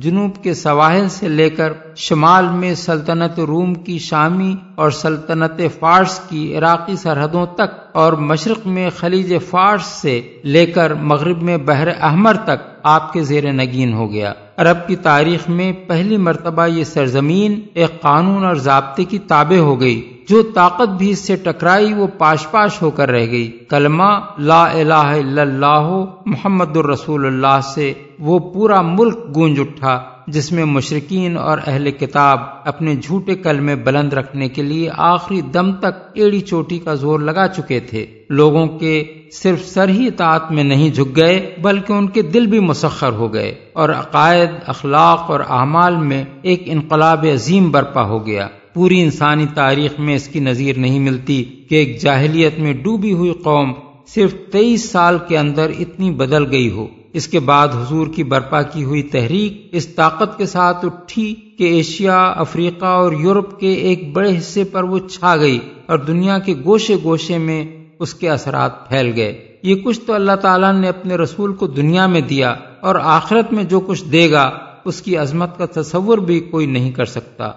جنوب 0.00 0.42
کے 0.42 0.54
سواحل 0.54 1.08
سے 1.08 1.28
لے 1.28 1.50
کر 1.50 1.72
شمال 1.96 2.48
میں 2.48 2.74
سلطنت 2.74 3.40
روم 3.40 3.74
کی 3.74 3.98
شامی 3.98 4.56
اور 4.74 4.90
سلطنت 4.90 5.60
فارس 5.78 6.20
کی 6.28 6.58
عراقی 6.58 6.96
سرحدوں 6.96 7.46
تک 7.46 7.96
اور 7.96 8.12
مشرق 8.12 8.66
میں 8.66 8.90
خلیج 8.96 9.34
فارس 9.50 9.86
سے 9.86 10.20
لے 10.44 10.66
کر 10.66 10.94
مغرب 10.94 11.42
میں 11.42 11.56
بحر 11.56 11.88
احمر 12.00 12.36
تک 12.44 12.78
آپ 12.82 13.12
کے 13.12 13.22
زیر 13.22 13.52
نگین 13.52 13.92
ہو 13.92 14.10
گیا۔ 14.10 14.32
عرب 14.56 14.86
کی 14.86 14.96
تاریخ 14.96 15.48
میں 15.48 15.72
پہلی 15.86 16.16
مرتبہ 16.16 16.66
یہ 16.66 16.84
سرزمین 16.84 17.60
ایک 17.74 18.00
قانون 18.00 18.44
اور 18.44 18.54
ضابطے 18.54 19.04
کی 19.04 19.18
تابع 19.18 19.58
ہو 19.58 19.80
گئی۔ 19.80 20.15
جو 20.28 20.42
طاقت 20.42 20.88
بھی 20.88 21.10
اس 21.10 21.18
سے 21.18 21.36
ٹکرائی 21.36 21.92
وہ 21.94 22.06
پاش 22.18 22.46
پاش 22.50 22.82
ہو 22.82 22.90
کر 22.90 23.10
رہ 23.10 23.26
گئی۔ 23.30 23.50
کلمہ 23.68 24.12
لا 24.38 24.62
الہ 24.72 24.94
الا 24.94 25.42
اللہ 25.42 26.04
محمد 26.26 26.76
الرسول 26.76 27.26
اللہ 27.26 27.60
سے 27.74 27.92
وہ 28.18 28.38
پورا 28.38 28.80
ملک 28.82 29.18
گونج 29.34 29.60
اٹھا، 29.60 30.02
جس 30.26 30.52
میں 30.52 30.64
مشرقین 30.64 31.36
اور 31.36 31.58
اہل 31.66 31.90
کتاب 31.90 32.40
اپنے 32.64 32.94
جھوٹے 32.96 33.34
کلمے 33.34 33.76
بلند 33.76 34.12
رکھنے 34.12 34.48
کے 34.48 34.62
لیے 34.62 34.90
آخری 34.96 35.40
دم 35.40 35.72
تک 35.72 36.02
ایڑی 36.14 36.40
چوٹی 36.40 36.78
کا 36.78 36.94
زور 36.94 37.20
لگا 37.20 37.46
چکے 37.48 37.80
تھے۔ 37.80 38.06
لوگوں 38.30 38.66
کے 38.66 39.04
صرف 39.32 39.64
سر 39.68 39.88
ہی 39.88 40.06
اطاعت 40.06 40.52
میں 40.52 40.64
نہیں 40.64 40.90
جھک 40.90 41.16
گئے، 41.16 41.56
بلکہ 41.62 41.92
ان 41.92 42.08
کے 42.08 42.22
دل 42.22 42.46
بھی 42.46 42.60
مسخر 42.60 43.12
ہو 43.12 43.32
گئے 43.34 43.54
اور 43.72 43.88
عقائد، 43.88 44.50
اخلاق 44.66 45.30
اور 45.30 45.40
اعمال 45.40 45.96
میں 45.96 46.24
ایک 46.42 46.62
انقلاب 46.66 47.26
عظیم 47.34 47.70
برپا 47.70 48.02
ہو 48.02 48.26
گیا۔ 48.26 48.48
پوری 48.76 49.02
انسانی 49.02 49.46
تاریخ 49.54 50.00
میں 50.00 50.14
اس 50.14 50.28
کی 50.28 50.40
نظیر 50.40 50.78
نہیں 50.78 51.00
ملتی 51.00 51.44
کہ 51.44 51.74
ایک 51.74 52.02
جاہلیت 52.02 52.58
میں 52.58 52.72
ڈوبی 52.72 53.12
ہوئی 53.12 53.32
قوم 53.32 53.72
صرف 54.06 54.34
تیئیس 54.52 54.90
سال 54.90 55.18
کے 55.28 55.38
اندر 55.38 55.70
اتنی 55.78 56.10
بدل 56.10 56.50
گئی 56.50 56.70
ہو۔ 56.70 56.86
اس 57.12 57.28
کے 57.28 57.40
بعد 57.40 57.68
حضور 57.68 58.06
کی 58.06 58.24
برپا 58.24 58.62
کی 58.62 58.84
ہوئی 58.84 59.02
تحریک 59.02 59.68
اس 59.72 59.86
طاقت 59.86 60.38
کے 60.38 60.46
ساتھ 60.46 60.84
اٹھی 60.84 61.34
کہ 61.58 61.64
ایشیا، 61.64 62.24
افریقہ 62.24 62.84
اور 62.84 63.12
یورپ 63.12 63.60
کے 63.60 63.72
ایک 63.72 64.12
بڑے 64.12 64.38
حصے 64.38 64.64
پر 64.64 64.82
وہ 64.82 64.98
چھا 64.98 65.36
گئی 65.36 65.58
اور 65.86 65.98
دنیا 65.98 66.38
کے 66.38 66.54
گوشے 66.64 66.96
گوشے 67.04 67.38
میں 67.38 67.66
اس 67.98 68.14
کے 68.14 68.30
اثرات 68.30 68.88
پھیل 68.88 69.12
گئے۔ 69.16 69.46
یہ 69.62 69.74
کچھ 69.74 70.00
تو 70.00 70.12
اللہ 70.12 70.36
تعالیٰ 70.36 70.80
نے 70.80 70.88
اپنے 70.88 71.14
رسول 71.14 71.54
کو 71.54 71.66
دنیا 71.66 72.06
میں 72.06 72.20
دیا 72.20 72.54
اور 72.80 72.94
آخرت 73.02 73.52
میں 73.52 73.64
جو 73.64 73.80
کچھ 73.80 74.04
دے 74.04 74.30
گا 74.30 74.50
اس 74.84 75.02
کی 75.02 75.16
عظمت 75.16 75.58
کا 75.58 75.80
تصور 75.80 76.18
بھی 76.18 76.40
کوئی 76.40 76.66
نہیں 76.66 76.90
کر 76.90 77.04
سکتا۔ 77.04 77.52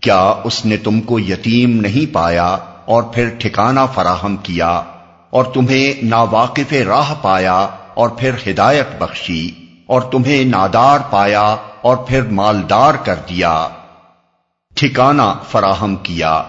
کیا 0.00 0.22
اس 0.44 0.66
نے 0.66 0.76
تم 0.76 1.00
کو 1.00 1.18
یتیم 1.18 1.80
نہیں 1.80 2.14
پایا 2.14 2.56
اور 2.84 3.02
پھر 3.02 3.28
ٹھکانہ 3.38 3.80
فراہم 3.94 4.36
کیا 4.36 4.82
اور 5.30 5.44
تمہیں 5.44 6.04
ناواقف 6.04 6.72
راہ 6.72 7.14
پایا 7.22 7.68
اور 7.94 8.08
پھر 8.08 8.30
ہدایت 8.50 8.88
بخشی 8.98 9.50
اور 9.86 10.00
تمہیں 10.00 10.44
نادار 10.44 10.98
پایا 11.10 11.56
اور 11.82 11.96
پھر 11.96 12.22
مالدار 12.22 12.94
کر 13.04 13.14
دیا۔ 13.28 13.68
ٹھکانہ 14.74 15.22
فراہم 15.48 15.96
کیا۔ 15.96 16.42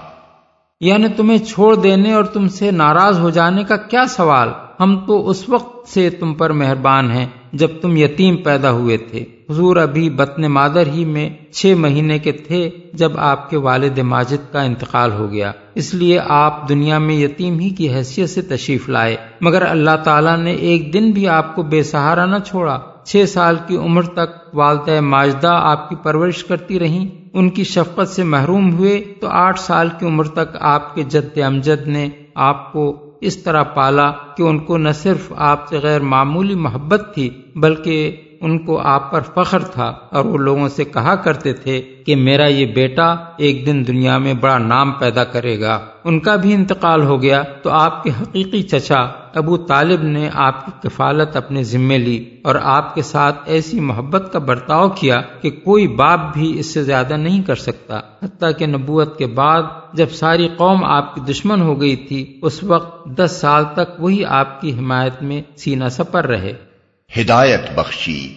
یعنی 0.82 1.08
تمہیں 1.08 1.38
چھوڑ 1.38 1.76
دینے 1.76 2.14
اور 2.14 2.24
تم 2.24 2.48
سے 2.48 2.72
ناراض 2.72 3.20
ہو 3.20 3.30
جانے 3.30 3.64
کا 3.64 3.78
کیا 3.78 4.06
سوال؟ 4.06 4.50
ہم 4.80 5.06
تو 5.06 5.30
اس 5.30 5.50
وقت 5.50 5.90
سے 5.90 6.10
تم 6.10 6.34
پر 6.34 6.50
مہربان 6.50 7.12
ہیں۔ 7.12 7.26
جب 7.54 7.68
تم 7.82 7.98
یتیم 7.98 8.38
پیدا 8.38 8.72
ہوئے 8.72 8.98
تھے۔ 8.98 9.26
حضور 9.50 9.78
ابھی 9.78 10.10
بطن 10.10 10.42
مادر 10.42 10.88
ہی 10.88 11.06
میں 11.06 11.30
چھ 11.52 11.74
مہینے 11.78 12.20
کے 12.20 12.32
تھے 12.32 12.70
جب 12.94 13.12
آپ 13.18 13.50
کے 13.50 13.58
والد 13.58 14.00
ماجد 14.00 14.54
کا 14.54 14.62
انتقال 14.62 15.12
ہو 15.12 15.32
گیا۔ 15.32 15.52
اس 15.76 15.94
لیے 15.94 16.20
آپ 16.28 16.70
دنیا 16.70 16.98
میں 16.98 17.16
یتیم 17.16 17.60
ہی 17.60 17.70
کی 17.70 17.94
حیثیت 17.94 18.30
سے 18.30 18.42
تشریف 18.42 18.90
لائے۔ 18.90 19.16
مگر 19.42 19.62
اللہ 19.62 19.96
تعالیٰ 20.04 20.38
نے 20.38 20.52
ایک 20.52 20.94
دن 20.94 21.12
بھی 21.12 21.28
آپ 21.28 21.56
کو 21.56 21.64
بے 21.64 21.84
سہارا 21.84 22.26
نہ 22.26 22.36
چھوڑا۔ 22.46 22.80
چھ 23.04 23.24
سال 23.28 23.56
کی 23.68 23.78
عمر 23.78 24.04
تک 24.04 24.56
والدہ 24.56 25.02
ماجدہ 25.02 25.60
آپ 25.62 25.90
کی 25.90 25.96
پرورش 25.96 26.44
کرتی 26.44 26.80
رہیں۔ 26.80 27.08
ان 27.34 27.50
کی 27.50 27.64
شفقت 27.64 28.08
سے 28.08 28.24
محروم 28.24 28.74
ہوئے 28.74 29.04
تو 29.20 29.28
آٹھ 29.30 29.60
سال 29.60 29.90
کی 30.00 30.06
عمر 30.06 30.24
تک 30.24 30.58
آپ 30.60 30.96
کے 30.96 31.04
جد 31.04 31.38
امجد 31.38 31.88
نے 31.88 32.10
آپ 32.36 32.74
کو 32.74 33.11
اس 33.22 33.38
طرح 33.44 33.64
پالا 33.64 34.12
کہ 34.38 34.44
ان 34.44 34.60
کو 34.60 34.78
نہ 34.78 34.90
صرف 34.94 35.32
آپ 35.36 35.70
سے 35.70 35.78
غیر 35.78 36.02
معمولی 36.02 36.56
محبت 36.56 37.12
تھی 37.14 37.30
بلکہ 37.56 38.22
ان 38.42 38.60
کو 38.60 38.80
آپ 38.80 39.12
پر 39.12 39.22
فخر 39.22 39.60
تھا 39.60 39.94
اور 40.12 40.26
وہ 40.26 40.38
لوگوں 40.38 40.70
سے 40.70 40.84
کہا 40.84 41.16
کرتے 41.16 41.54
تھے 41.54 41.82
کہ 42.06 42.16
میرا 42.16 42.48
یہ 42.48 42.66
بیٹا 42.66 43.16
ایک 43.38 43.66
دن 43.66 43.84
دنیا 43.88 44.18
میں 44.18 44.34
بڑا 44.34 44.58
نام 44.58 44.92
پیدا 44.92 45.24
کرے 45.24 45.62
گا۔ 45.62 45.80
ان 46.04 46.20
کا 46.20 46.36
بھی 46.36 46.54
انتقال 46.54 47.04
ہو 47.04 47.22
گیا 47.22 47.44
تو 47.64 47.70
آپ 47.70 48.04
کے 48.04 48.10
حقیقی 48.22 48.62
چچا 48.62 49.00
ابو 49.36 49.58
طالب 49.58 50.04
نے 50.04 50.30
آپ 50.34 50.66
کی 50.66 50.90
کفالت 50.90 51.36
اپنے 51.36 51.64
ذمے 51.64 51.98
لی 51.98 52.26
اور 52.44 52.56
آپ 52.64 52.96
کے 52.96 53.02
ساتھ 53.02 53.36
ایسی 53.46 53.80
محبت 53.80 54.30
کا 54.34 54.40
برتاؤ 54.40 54.90
کیا 54.90 55.22
کہ 55.42 55.50
کوئی 55.50 55.88
باپ 55.88 56.20
بھی 56.34 56.60
اس 56.60 56.74
سے 56.74 56.84
زیادہ 56.84 57.14
نہیں 57.14 57.44
کر 57.44 57.56
سکتا۔ 57.56 58.00
حتیٰ 58.24 58.52
کہ 58.58 58.66
نبوت 58.66 59.18
کے 59.18 59.28
بعد 59.28 59.64
جب 59.94 60.10
ساری 60.10 60.48
قوم 60.58 60.86
آپ 60.86 61.16
کی 61.16 61.22
دشمن 61.22 61.62
ہو 61.62 61.82
گئی 61.82 61.96
تھی، 61.96 62.40
اس 62.42 62.64
وقت 62.64 63.06
دس 63.06 63.38
سال 63.42 63.64
تک 63.74 64.02
وہی 64.02 64.26
آپ 64.26 64.62
کی 64.62 64.78
حمایت 64.80 65.24
میں 65.24 65.42
سینہ 65.56 65.90
سپر 65.92 66.28
رہے۔ 66.28 66.71
ہدایت 67.20 67.62
بخشی۔ 67.76 68.34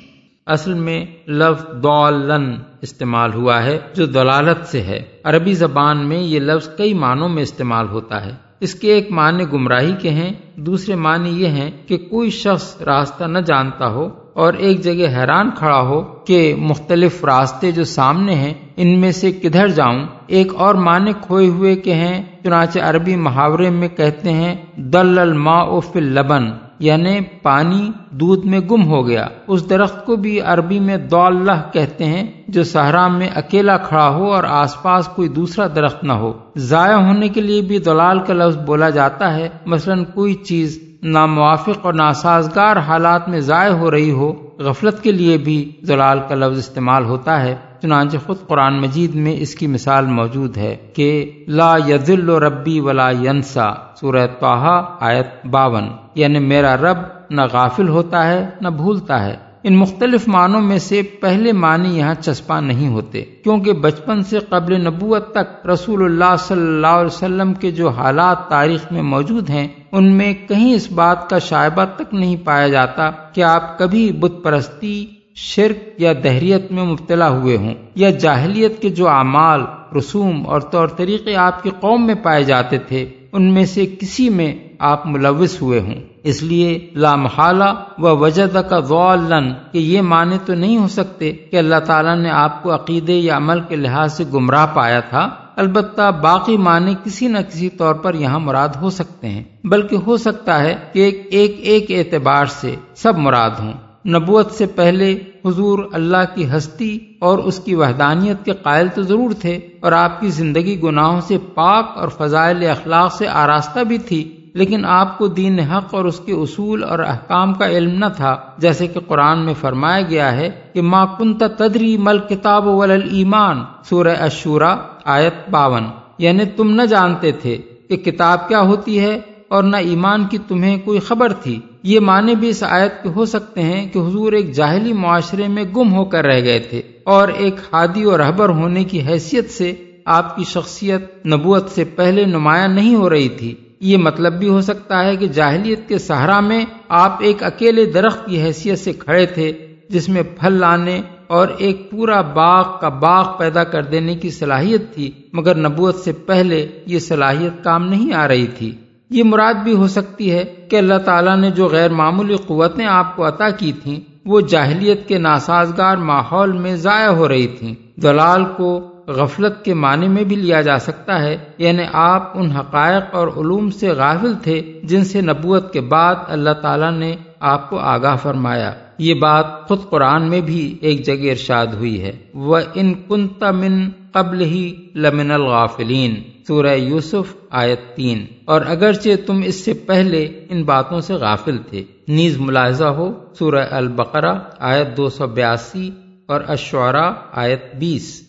اصل 0.47 0.75
میں 0.75 1.07
لفظ 1.29 1.83
دولن 1.83 2.55
استعمال 2.83 3.35
ہوا 3.35 3.63
ہے، 3.63 3.79
جو 3.95 4.07
دلالت 4.07 4.67
سے 4.67 4.83
ہے۔ 4.83 5.01
عربی 5.25 5.53
زبان 5.53 6.09
میں 6.09 6.19
یہ 6.19 6.41
لفظ 6.41 6.69
کئی 6.77 6.95
معنوں 6.95 7.29
میں 7.29 7.43
استعمال 7.43 7.89
ہوتا 7.89 8.27
ہے۔ 8.27 8.31
اس 8.61 8.75
کے 8.75 8.93
ایک 8.93 9.13
معنی 9.13 9.45
گمراہی 9.53 9.93
کے 10.03 10.11
ہیں، 10.11 10.33
دوسرے 10.57 10.95
معنی 10.95 11.31
یہ 11.31 11.47
ہیں 11.47 11.71
کہ 11.87 11.97
کوئی 11.97 12.31
شخص 12.31 12.83
راستہ 12.83 13.25
نہ 13.25 13.39
جانتا 13.39 13.89
ہو 13.89 14.09
اور 14.33 14.55
ایک 14.55 14.81
جگہ 14.81 15.09
حیران 15.09 15.51
کھڑا 15.57 15.81
ہو 15.81 16.03
کہ 16.03 16.55
مختلف 16.59 17.25
راستے 17.25 17.73
جو 17.73 17.85
سامنے 17.85 18.35
ہیں، 18.35 18.55
ان 18.77 19.01
میں 19.01 19.13
سے 19.13 19.33
کدھر 19.33 19.69
جاؤں۔ 19.69 20.07
ایک 20.27 20.55
اور 20.55 20.75
معنی 20.75 21.13
کھوئے 21.21 21.49
ہوئے 21.49 21.77
کے 21.77 21.95
ہیں، 21.95 22.23
چنانچہ 22.43 22.79
عربی 22.79 23.17
محاورے 23.17 23.71
میں 23.71 23.89
کہتے 23.89 24.33
ہیں 24.33 24.57
دل 24.77 25.19
الماء 25.19 25.81
فی 25.93 25.99
اللبن 25.99 26.51
یعنی 26.79 27.21
پانی 27.21 27.91
دودھ 28.11 28.47
میں 28.47 28.61
گم 28.61 28.87
ہو 28.87 29.07
گیا۔ 29.07 29.27
اس 29.49 29.71
درخت 29.71 30.07
کو 30.07 30.17
بھی 30.17 30.41
عربی 30.41 30.81
میں 30.81 30.97
دولہ 30.97 31.53
کہتے 31.73 32.05
ہیں، 32.05 32.27
جو 32.49 32.65
صحرا 32.65 33.09
میں 33.09 33.29
اکیلا 33.35 33.77
کھڑا 33.77 34.09
ہو 34.09 34.33
اور 34.33 34.45
آس 34.45 34.83
پاس 34.83 35.09
کوئی 35.09 35.29
دوسرا 35.29 35.67
درخت 35.77 36.05
نہ 36.05 36.13
ہو۔ 36.13 36.33
ضائع 36.57 36.97
ہونے 36.97 37.29
کے 37.29 37.41
لیے 37.41 37.63
بھی 37.63 37.79
دلال 37.79 38.19
کا 38.19 38.35
لفظ 38.35 38.57
بولا 38.57 38.91
جاتا 38.91 39.37
ہے، 39.37 39.49
مثلا 39.67 39.95
کوئی 40.15 40.35
چیز 40.35 40.95
ناموافق 41.03 41.87
اور 41.87 41.95
ناسازگار 41.95 42.77
حالات 42.77 43.29
میں 43.29 43.41
ضائع 43.41 43.73
ہو 43.73 43.91
رہی 43.91 44.11
ہو، 44.11 44.33
غفلت 44.59 45.03
کے 45.03 45.13
لیے 45.13 45.39
بھی 45.39 45.73
زلال 45.83 46.19
کا 46.29 46.35
لفظ 46.35 46.59
استعمال 46.59 47.05
ہوتا 47.05 47.43
ہے۔ 47.43 47.57
چنانچہ 47.85 48.17
خود 48.27 48.37
قرآن 48.47 48.81
مجید 48.81 49.15
میں 49.15 49.37
اس 49.39 49.55
کی 49.55 49.67
مثال 49.67 50.07
موجود 50.07 50.57
ہے 50.57 50.77
کہ 50.95 51.31
لا 51.49 51.77
یذل 51.89 52.31
ربی 52.31 52.81
ولا 52.81 53.11
ینسا، 53.11 53.71
سورہ 54.01 54.27
توحا 54.41 54.97
آیت 55.01 55.47
باون۔ 55.47 55.85
یعنی 56.15 56.39
میرا 56.39 56.77
رب 56.77 56.99
نہ 57.31 57.43
غافل 57.53 57.89
ہوتا 57.89 58.29
ہے، 58.29 58.51
نہ 58.61 58.69
بھولتا 58.69 59.27
ہے۔ 59.27 59.37
ان 59.63 59.77
مختلف 59.77 60.29
معنوں 60.29 60.61
میں 60.61 60.79
سے 60.79 61.03
پہلے 61.03 61.53
معنی 61.53 61.99
یہاں 61.99 62.15
چسپاں 62.15 62.61
نہیں 62.61 62.89
ہوتے، 62.89 63.23
کیونکہ 63.23 63.73
بچپن 63.73 64.23
سے 64.23 64.39
قبل 64.39 64.85
نبوت 64.85 65.35
تک 65.35 65.67
رسول 65.67 66.05
اللہ 66.05 66.37
صلی 66.39 66.63
اللہ 66.63 66.87
علیہ 66.87 67.07
وسلم 67.07 67.55
کے 67.55 67.71
جو 67.71 67.89
حالات 67.89 68.49
تاریخ 68.49 68.93
میں 68.93 69.03
موجود 69.03 69.51
ہیں، 69.51 69.69
ان 69.93 70.13
میں 70.13 70.35
کہیں 70.49 70.75
اس 70.75 70.93
بات 70.93 71.31
کا 71.31 71.39
شائبہ 71.39 71.85
تک 71.97 72.15
نہیں 72.15 72.37
پایا 72.45 72.69
جاتا 72.69 73.11
کہ 73.11 73.43
آپ 73.43 73.79
کبھی 73.79 74.13
بت 74.13 74.45
پرستی 74.45 75.07
شرک 75.37 76.01
یا 76.01 76.13
دہریت 76.25 76.73
میں 76.73 76.85
مبتلا 76.85 77.29
ہوئے 77.29 77.57
ہوں 77.57 77.75
یا 77.95 78.11
جاہلیت 78.11 78.83
کے 78.83 78.89
جو 78.89 79.09
اعمال 79.09 79.61
رسوم 79.99 80.47
اور 80.47 80.61
طور 80.61 80.89
طریقے 80.89 81.37
آپ 81.37 81.63
کی 81.63 81.71
قوم 81.81 82.07
میں 82.07 82.15
پائے 82.15 82.45
جاتے 82.45 82.79
تھے 82.79 83.09
ان 83.33 83.43
میں 83.43 83.65
سے 83.65 83.87
کسی 83.87 84.29
میں 84.29 84.55
آپ 84.79 85.07
ملوث 85.07 85.63
ہوئے 85.63 85.81
ہوں۔ 85.81 85.95
اس 86.23 86.43
لیے 86.43 86.89
لامحالہ 86.95 87.65
و 87.99 88.17
وجد 88.17 88.57
کا 88.71 88.79
غلن 88.79 89.53
کہ 89.73 89.79
یہ 89.79 90.03
معنی 90.03 90.39
تو 90.47 90.55
نہیں 90.55 90.77
ہو 90.77 90.89
سکتے 90.89 91.33
کہ 91.33 91.57
اللہ 91.57 91.81
تعالیٰ 91.87 92.17
نے 92.17 92.31
آپ 92.31 92.63
کو 92.63 92.75
عقیدے 92.75 93.13
یا 93.13 93.37
عمل 93.37 93.61
کے 93.61 93.77
لحاظ 93.77 94.17
سے 94.17 94.25
گمراہ 94.35 94.67
پایا 94.75 95.01
تھا۔ 95.01 95.29
البتہ 95.57 96.11
باقی 96.23 96.57
معنی 96.57 96.95
کسی 97.05 97.29
نہ 97.29 97.39
کسی 97.39 97.69
طور 97.69 97.95
پر 97.95 98.15
یہاں 98.15 98.41
مراد 98.41 98.69
ہو 98.69 98.91
سکتے 98.91 99.29
ہیں 99.29 99.43
بلکہ 99.65 99.97
ہو 99.97 100.17
سکتا 100.17 100.63
ہے 100.63 100.75
کہ 100.93 101.01
ایک 101.01 101.27
ایک, 101.31 101.57
ایک 101.59 102.13
اعتبار 102.15 102.47
سے 102.47 102.75
سب 102.95 103.19
مراد 103.19 103.51
ہوں۔ 103.51 103.73
نبوت 104.09 104.51
سے 104.53 104.67
پہلے 104.67 105.13
حضور 105.47 105.79
اللہ 105.93 106.25
کی 106.35 106.47
ہستی 106.57 106.99
اور 107.19 107.39
اس 107.39 107.59
کی 107.59 107.75
وحدانیت 107.75 108.45
کے 108.45 108.53
قائل 108.53 108.89
تو 108.95 109.03
ضرور 109.03 109.31
تھے 109.33 109.59
اور 109.81 109.93
آپ 109.93 110.21
کی 110.21 110.29
زندگی 110.29 110.83
گناہوں 110.83 111.21
سے 111.21 111.39
پاک 111.55 111.91
اور 111.97 112.09
فضائل 112.09 112.71
اخلاق 112.71 113.13
سے 113.15 113.29
آراستہ 113.29 113.85
بھی 113.85 113.99
تھی، 113.99 114.37
لیکن 114.55 114.85
آپ 114.85 115.19
کو 115.19 115.27
دین 115.27 115.59
حق 115.61 115.95
اور 115.95 116.05
اس 116.05 116.21
کے 116.21 116.33
اصول 116.33 116.85
اور 116.85 116.99
احکام 116.99 117.55
کا 117.55 117.67
علم 117.67 117.99
نہ 117.99 118.05
تھا، 118.17 118.37
جیسے 118.59 118.87
کہ 118.87 119.01
قرآن 119.01 119.45
میں 119.45 119.55
فرمایا 119.61 120.03
گیا 120.03 120.33
ہے 120.33 120.51
کہ 120.73 120.83
ما 120.83 121.05
کنت 121.05 121.43
تدری 121.59 121.97
مل 121.97 122.19
کتاب 122.19 122.67
ولل 122.67 123.09
ایمان 123.13 123.65
سورہ 123.85 124.17
اشورا 124.21 124.77
آیت 125.05 125.51
باون۔ 125.51 125.85
یعنی 126.19 126.45
تم 126.45 126.71
نہ 126.71 126.83
جانتے 126.83 127.33
تھے 127.33 127.57
کہ 127.89 127.97
کتاب 127.97 128.49
کیا 128.49 128.61
ہوتی 128.61 129.01
ہے 129.01 129.21
اور 129.49 129.63
نہ 129.63 129.77
ایمان 129.77 130.25
کی 130.25 130.39
تمہیں 130.49 130.77
کوئی 130.85 130.99
خبر 130.99 131.33
تھی۔ 131.33 131.61
یہ 131.83 132.01
معنی 132.01 132.35
بھی 132.35 132.49
اس 132.49 132.63
آیت 132.63 133.03
کے 133.03 133.09
ہو 133.09 133.25
سکتے 133.25 133.63
ہیں 133.63 133.89
کہ 133.89 133.99
حضور 133.99 134.33
ایک 134.33 134.53
جاہلی 134.53 134.93
معاشرے 134.93 135.49
میں 135.49 135.65
گم 135.77 135.95
ہو 135.95 136.05
کر 136.05 136.25
رہ 136.25 136.41
گئے 136.41 136.59
تھے 136.59 136.83
اور 137.05 137.29
ایک 137.29 137.55
ہادی 137.73 138.03
اور 138.03 138.19
رہبر 138.19 138.49
ہونے 138.49 138.85
کی 138.85 139.01
حیثیت 139.01 139.51
سے 139.51 139.75
آپ 140.05 140.37
کی 140.37 140.45
شخصیت 140.45 141.27
نبوت 141.27 141.71
سے 141.71 141.85
پہلے 141.85 142.25
نمایاں 142.25 142.69
نہیں 142.69 142.95
ہو 142.95 143.11
رہی 143.11 143.29
تھی۔ 143.29 143.55
یہ 143.81 143.97
مطلب 143.97 144.33
بھی 144.33 144.49
ہو 144.49 144.61
سکتا 144.61 145.05
ہے 145.05 145.17
کہ 145.17 145.27
جاہلیت 145.27 145.89
کے 145.89 145.99
سہارا 145.99 146.41
میں 146.41 146.65
آپ 146.89 147.17
ایک 147.21 147.43
اکیلے 147.43 147.87
درخت 147.87 148.27
کی 148.27 148.43
حیثیت 148.43 148.79
سے 148.79 148.93
کھڑے 148.93 149.27
تھے، 149.27 149.53
جس 149.89 150.09
میں 150.09 150.23
پھل 150.23 150.53
لانے 150.53 151.01
اور 151.27 151.49
ایک 151.59 151.91
پورا 151.91 152.21
باغ 152.21 152.65
کا 152.81 152.89
باغ 152.89 153.39
پیدا 153.39 153.65
کر 153.65 153.83
دینے 153.83 154.15
کی 154.15 154.31
صلاحیت 154.31 154.95
تھی، 154.95 155.11
مگر 155.33 155.57
نبوت 155.57 155.95
سے 155.95 156.13
پہلے 156.13 156.67
یہ 156.87 156.99
صلاحیت 156.99 157.65
کام 157.65 157.87
نہیں 157.87 158.13
آ 158.13 158.29
رہی 158.29 158.47
تھی۔ 158.47 158.73
یہ 159.11 159.25
مراد 159.25 159.55
بھی 159.55 159.77
ہو 159.77 159.89
سکتی 159.89 160.33
ہے 160.33 160.45
کہ 160.69 160.77
اللہ 160.77 160.99
تعالیٰ 160.99 161.37
نے 161.37 161.51
جو 161.51 161.69
غیر 161.69 161.91
معمولی 161.91 162.37
قوتیں 162.37 162.87
آپ 162.87 163.17
کو 163.17 163.29
عطا 163.29 163.51
کی 163.51 163.73
تھیں، 163.83 164.01
وہ 164.27 164.41
جاہلیت 164.41 165.09
کے 165.09 165.19
ناسازگار 165.19 165.97
ماحول 165.97 166.53
میں 166.53 166.77
ضائع 166.77 167.09
ہو 167.09 167.29
رہی 167.29 167.47
تھیں۔ 167.47 167.75
دلال 168.01 168.45
کو 168.57 168.91
غفلت 169.07 169.65
کے 169.65 169.75
معنی 169.75 170.09
میں 170.09 170.25
بھی 170.25 170.37
لیا 170.37 170.61
جا 170.61 170.79
سکتا 170.79 171.23
ہے 171.23 171.37
یعنی 171.59 171.83
آپ 171.93 172.33
ان 172.35 172.51
حقائق 172.51 173.15
اور 173.15 173.29
علوم 173.29 173.71
سے 173.71 173.89
غافل 173.89 174.35
تھے 174.43 174.81
جن 174.85 175.05
سے 175.05 175.21
نبوت 175.21 175.73
کے 175.73 175.81
بعد 175.81 176.15
اللہ 176.29 176.51
تعالیٰ 176.51 176.93
نے 176.93 177.17
آپ 177.41 177.71
کو 177.71 177.79
آگاہ 177.79 178.17
فرمایا۔ 178.17 178.73
یہ 178.99 179.15
بات 179.15 179.69
خود 179.69 179.79
قرآن 179.91 180.31
میں 180.31 180.41
بھی 180.41 180.79
ایک 180.81 181.07
جگہ 181.07 181.31
ارشاد 181.31 181.67
ہوئی 181.67 182.03
ہے۔ 182.03 182.13
وہ 182.35 182.59
ان 182.75 182.95
کنتا 182.95 183.51
من 183.51 183.91
قبل 184.15 184.41
ہی 184.41 184.75
لمن 184.95 185.31
الغافلین 185.31 186.15
سورہ 186.47 186.75
یوسف 186.75 187.37
آیت 187.51 187.97
تین۔ 187.97 188.27
اور 188.45 188.61
اگرچہ 188.67 189.09
تم 189.27 189.41
اس 189.45 189.65
سے 189.65 189.73
پہلے 189.73 190.25
ان 190.51 190.63
باتوں 190.63 191.01
سے 191.01 191.15
غافل 191.15 191.59
تھے 191.59 191.85
نیز 192.09 192.37
ملاحظہ 192.39 192.85
ہو 192.85 193.13
سورہ 193.39 193.67
البقرہ 193.71 194.39
آیت 194.59 194.97
دو 194.97 195.09
سو 195.09 195.27
بیاسی 195.27 195.91
اور 196.27 196.41
اشعرا 196.49 197.13
آیت 197.33 197.75
بیس۔ 197.75 198.23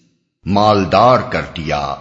مالدار 0.46 1.18
کر 1.30 1.42
دیا۔ 1.58 1.96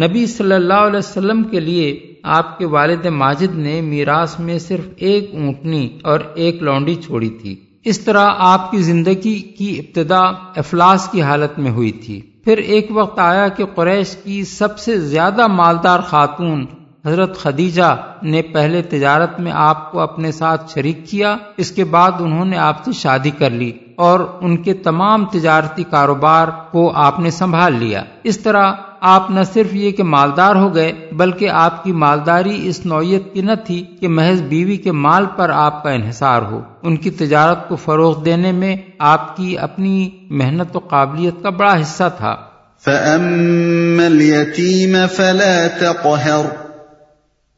نبی 0.00 0.26
صلی 0.26 0.54
اللہ 0.54 0.74
علیہ 0.74 0.98
وسلم 0.98 1.42
کے 1.42 1.60
لیے 1.60 2.14
آپ 2.22 2.58
کے 2.58 2.66
والد 2.66 3.06
ماجد 3.06 3.58
نے 3.58 3.80
میراث 3.80 4.40
میں 4.40 4.58
صرف 4.58 4.88
ایک 4.96 5.30
اونٹنی 5.32 5.98
اور 6.02 6.20
ایک 6.34 6.62
لونڈی 6.62 6.94
چھوڑی 6.94 7.30
تھی۔ 7.30 7.56
اس 7.84 8.00
طرح 8.00 8.30
آپ 8.38 8.70
کی 8.70 8.78
زندگی 8.78 9.38
کی 9.38 9.78
ابتدا 9.78 10.20
افلاس 10.56 11.08
کی 11.12 11.22
حالت 11.22 11.58
میں 11.58 11.70
ہوئی 11.70 11.90
تھی۔ 11.90 12.20
پھر 12.46 12.58
ایک 12.58 12.86
وقت 12.90 13.18
آیا 13.18 13.48
کہ 13.48 13.64
قریش 13.64 14.16
کی 14.16 14.44
سب 14.44 14.78
سے 14.78 15.00
زیادہ 15.00 15.46
مالدار 15.46 16.00
خاتون 16.00 16.66
حضرت 17.06 17.38
خدیجہ 17.38 17.96
نے 18.22 18.42
پہلے 18.42 18.82
تجارت 18.82 19.40
میں 19.40 19.52
آپ 19.54 19.92
کو 19.92 20.00
اپنے 20.00 20.32
ساتھ 20.32 20.72
شریک 20.72 21.06
کیا، 21.06 21.36
اس 21.56 21.70
کے 21.70 21.84
بعد 21.84 22.12
انہوں 22.18 22.44
نے 22.44 22.58
آپ 22.58 22.84
سے 22.84 22.92
شادی 22.92 23.30
کر 23.30 23.50
لی 23.50 23.72
اور 23.96 24.20
ان 24.40 24.56
کے 24.56 24.74
تمام 24.74 25.24
تجارتی 25.24 25.84
کاروبار 25.90 26.48
کو 26.70 26.92
آپ 26.94 27.20
نے 27.20 27.30
سنبھال 27.30 27.74
لیا۔ 27.74 28.02
اس 28.22 28.38
طرح 28.38 28.72
آپ 29.08 29.30
نہ 29.30 29.40
صرف 29.54 29.74
یہ 29.74 29.90
کہ 29.90 30.02
مالدار 30.02 30.56
ہو 30.56 30.74
گئے، 30.74 30.92
بلکہ 31.12 31.50
آپ 31.50 31.84
کی 31.84 31.92
مالداری 31.92 32.68
اس 32.68 32.86
نوعیت 32.86 33.34
کی 33.34 33.42
نہ 33.42 33.52
تھی 33.66 33.84
کہ 34.00 34.08
محض 34.08 34.42
بیوی 34.42 34.76
کے 34.76 34.92
مال 34.92 35.26
پر 35.36 35.50
آپ 35.50 35.82
کا 35.82 35.90
انحصار 35.90 36.42
ہو۔ 36.42 36.60
ان 36.82 36.96
کی 36.96 37.10
تجارت 37.10 37.68
کو 37.68 37.76
فروغ 37.76 38.22
دینے 38.22 38.52
میں 38.52 38.76
آپ 38.98 39.36
کی 39.36 39.58
اپنی 39.58 40.10
محنت 40.30 40.76
و 40.76 40.78
قابلیت 40.78 41.42
کا 41.42 41.50
بڑا 41.50 41.80
حصہ 41.80 42.10
تھا۔ 42.16 42.36
فَأَمَّا 42.84 44.06
الْيَتِيمَ 44.06 45.06
فَلَا 45.06 45.66
تَقْهَرْ 45.80 46.46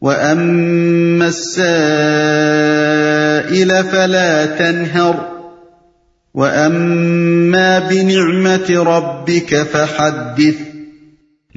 وَأَمَّا 0.01 1.27
السَّائِلَ 1.27 3.73
فَلَا 3.91 4.45
تَنْهَرْ 4.59 5.15
وَأَمَّا 6.35 7.79
بِنِعْمَةِ 7.89 8.75
رَبِّكَ 8.75 9.57
فَحَدِّثْ 9.73 10.68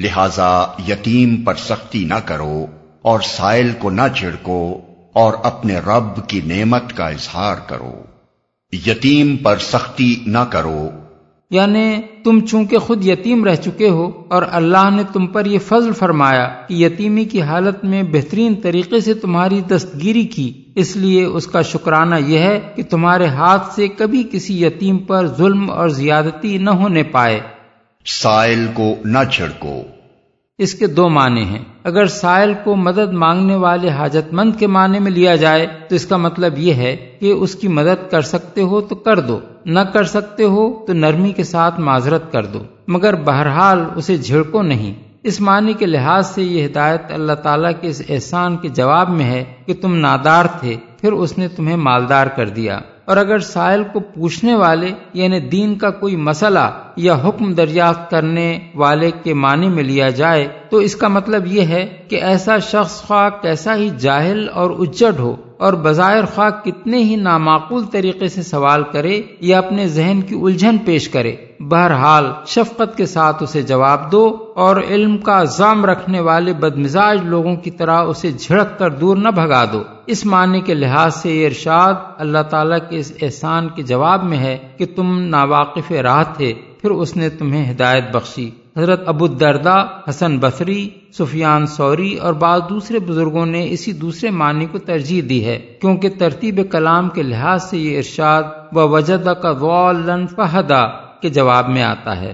لہذا 0.02 0.64
یتیم 0.88 1.36
پر 1.42 1.56
سختی 1.56 2.04
نہ 2.04 2.20
کرو 2.26 2.66
اور 3.02 3.20
سائل 3.20 3.72
کو 3.80 3.90
نہ 3.90 4.02
چھڑکو 4.16 4.80
اور 5.14 5.34
اپنے 5.44 5.80
رب 5.80 6.28
کی 6.28 6.42
نعمت 6.46 6.98
کا 6.98 7.08
اظہار 7.08 7.56
کرو۔ 7.68 7.94
یتیم 8.88 9.38
پر 9.38 9.58
سختی 9.58 10.16
نہ 10.26 10.38
کرو۔ 10.50 10.90
یعنی 11.50 11.96
تم 12.24 12.40
چونکہ 12.40 12.78
خود 12.78 13.08
یتیم 13.08 13.46
رہ 13.46 13.56
چکے 13.56 13.90
ہو 13.90 14.12
اور 14.30 14.44
اللہ 14.52 14.90
نے 14.90 15.04
تم 15.14 15.28
پر 15.28 15.46
یہ 15.46 15.60
فضل 15.60 15.94
فرمایا 15.94 16.48
کہ 16.70 16.74
یتیمی 16.74 17.26
کی 17.26 17.42
حالت 17.42 17.84
میں 17.84 18.04
بہترین 18.04 18.56
طریقے 18.64 19.00
سے 19.00 19.14
تمہاری 19.14 19.62
دستگیری 19.62 20.24
کی، 20.24 20.54
اس 20.76 20.96
لیے 20.96 21.24
اس 21.24 21.48
کا 21.48 21.62
شکرانہ 21.62 22.16
یہ 22.16 22.40
ہے 22.40 22.60
کہ 22.76 22.84
تمہارے 22.90 23.28
ہاتھ 23.28 23.74
سے 23.74 23.88
کبھی 23.88 24.24
کسی 24.32 24.66
یتیم 24.66 24.98
پر 24.98 25.28
ظلم 25.28 25.72
اور 25.72 25.90
زیادتی 25.90 26.58
نہ 26.58 26.70
ہونے 26.70 27.04
پائے۔ 27.04 27.40
سائل 28.06 28.68
کو 28.74 28.96
نہ 29.06 29.18
چھڑکو۔ 29.32 29.82
اس 30.58 30.74
کے 30.74 30.88
دو 30.88 31.10
معنی 31.10 31.44
ہیں۔ 31.44 31.60
اگر 31.84 32.06
سائل 32.06 32.54
کو 32.64 32.76
مدد 32.76 33.14
مانگنے 33.14 33.56
والے 33.56 33.90
حاجت 33.90 34.34
مند 34.34 34.60
کے 34.60 34.68
معنی 34.68 35.00
میں 35.00 35.12
لیا 35.12 35.36
جائے، 35.36 35.68
تو 35.90 35.96
اس 35.96 36.06
کا 36.06 36.18
مطلب 36.18 36.54
یہ 36.58 36.74
ہے 36.74 37.18
کہ 37.20 37.32
اس 37.32 37.56
کی 37.56 37.68
مدد 37.68 38.12
کر 38.12 38.22
سکتے 38.22 38.62
ہو 38.62 38.82
تو 38.82 38.96
کر 38.96 39.20
دو، 39.20 39.40
نہ 39.66 39.80
کر 39.80 40.04
سکتے 40.04 40.44
ہو 40.44 40.86
تو 40.88 40.94
نرمی 40.94 41.32
کے 41.32 41.44
ساتھ 41.44 41.80
معذرت 41.80 42.32
کر 42.32 42.46
دو۔ 42.46 42.64
مگر 42.88 43.16
بہرحال 43.16 43.86
اسے 43.96 44.18
جھڑکو 44.18 44.62
نہیں۔ 44.62 44.94
اس 45.24 45.42
معنی 45.42 45.74
کے 45.74 45.86
لحاظ 45.86 46.28
سے 46.28 46.44
یہ 46.44 46.66
ہدایت 46.66 47.02
اللہ 47.10 47.34
تعالیٰ 47.34 47.72
کے 47.82 47.88
اس 47.88 48.02
احسان 48.10 48.58
کے 48.58 48.68
جواب 48.68 49.10
میں 49.10 49.26
ہے 49.26 49.44
کہ 49.66 49.74
تم 49.82 49.96
نادار 49.96 50.46
تھے، 50.60 50.76
پھر 51.02 51.12
اس 51.12 51.38
نے 51.38 51.48
تمہیں 51.48 51.78
مالدار 51.78 52.28
کر 52.28 52.50
دیا۔ 52.50 52.80
اور 53.06 53.18
اگر 53.18 53.40
سائل 53.40 53.84
کو 53.94 54.00
پوچھنے 54.00 54.56
والے 54.56 54.92
یعنی 55.14 55.40
دین 55.40 55.76
کا 55.76 55.90
کوئی 55.90 56.16
مسئلہ 56.16 56.82
یا 57.02 57.16
حکم 57.24 57.52
دریافت 57.54 58.10
کرنے 58.12 58.60
والے 58.76 59.12
کے 59.24 59.34
معنی 59.34 59.70
میں 59.70 59.84
لیا 59.84 60.10
جائے 60.10 60.48
تو 60.70 60.78
اس 60.78 60.96
کا 60.96 61.08
مطلب 61.08 61.48
یہ 61.48 61.62
ہے 61.62 61.86
کہ 62.08 62.22
ایسا 62.24 62.58
شخص 62.58 63.02
خواہ 63.02 63.30
کیسا 63.42 63.76
ہی 63.76 63.90
جاہل 64.00 64.48
اور 64.54 64.72
اجڑ 64.80 65.14
ہو 65.20 65.36
اور 65.58 65.74
بظاہر 65.74 66.26
خواہ 66.26 66.50
کتنے 66.64 66.98
ہی 66.98 67.16
نامعقول 67.16 67.84
طریقے 67.92 68.28
سے 68.28 68.42
سوال 68.42 68.84
کرے 68.92 69.22
یا 69.42 69.58
اپنے 69.58 69.88
ذہن 69.88 70.22
کی 70.22 70.36
الجھن 70.42 70.78
پیش 70.78 71.10
کرے، 71.10 71.36
بہرحال 71.60 72.26
شفقت 72.48 72.98
کے 72.98 73.06
ساتھ 73.06 73.44
اسے 73.44 73.62
جواب 73.62 74.12
دو 74.12 74.24
اور 74.56 74.82
علم 74.90 75.18
کا 75.18 75.44
ضام 75.44 75.86
رکھنے 75.86 76.20
والے 76.20 76.54
بدمزاج 76.54 77.20
لوگوں 77.24 77.56
کی 77.56 77.72
طرح 77.72 78.02
اسے 78.02 78.32
جھڑک 78.32 78.80
کر 78.80 78.90
دور 78.92 79.18
نہ 79.18 79.30
بھگا 79.30 79.64
دو۔ 79.74 79.84
اس 80.08 80.26
معنی 80.26 80.62
کے 80.62 80.74
لحاظ 80.74 81.16
سے 81.16 81.32
یہ 81.32 81.46
ارشاد 81.46 81.94
اللہ 82.18 82.44
تعالیٰ 82.50 82.80
کے 82.90 82.98
اس 82.98 83.14
احسان 83.22 83.70
کے 83.70 83.84
جواب 83.84 84.24
میں 84.24 84.38
ہے 84.38 84.58
کہ 84.78 84.86
تم 84.96 85.20
ناواقف 85.28 85.92
راہ 85.92 86.24
تھے۔ 86.38 86.54
پھر 86.82 86.92
اس 86.92 87.18
نے 87.18 87.30
تمہیں 87.30 87.72
ہدایت 87.72 88.16
بخشی۔ 88.16 88.50
حضرت 88.78 89.04
ابو 89.06 89.26
الدردہ 89.26 89.88
حسن 90.10 90.40
بصری 90.40 90.90
سفیان 91.18 91.68
سوری 91.68 92.16
اور 92.16 92.34
بعض 92.34 92.62
دوسرے 92.70 93.00
بزرگوں 93.00 93.46
نے 93.46 93.70
اسی 93.70 93.94
دوسرے 93.94 94.30
معنی 94.30 94.66
کو 94.66 94.78
ترجیح 94.78 95.22
دی 95.30 95.46
ہے 95.46 95.60
کیونکہ 95.82 96.10
ترتیب 96.10 96.62
کلام 96.72 97.10
کے 97.10 97.24
لحاظ 97.24 97.64
سے 97.64 97.78
یہ 97.78 97.98
ارشاد 97.98 98.44
و 98.72 98.90
وجد 98.90 99.28
کا 99.42 99.92
فہدا 100.36 100.88
کے 101.22 101.30
جواب 101.30 101.70
میں 101.70 101.84
آتا 101.84 102.22
ہے۔ 102.22 102.34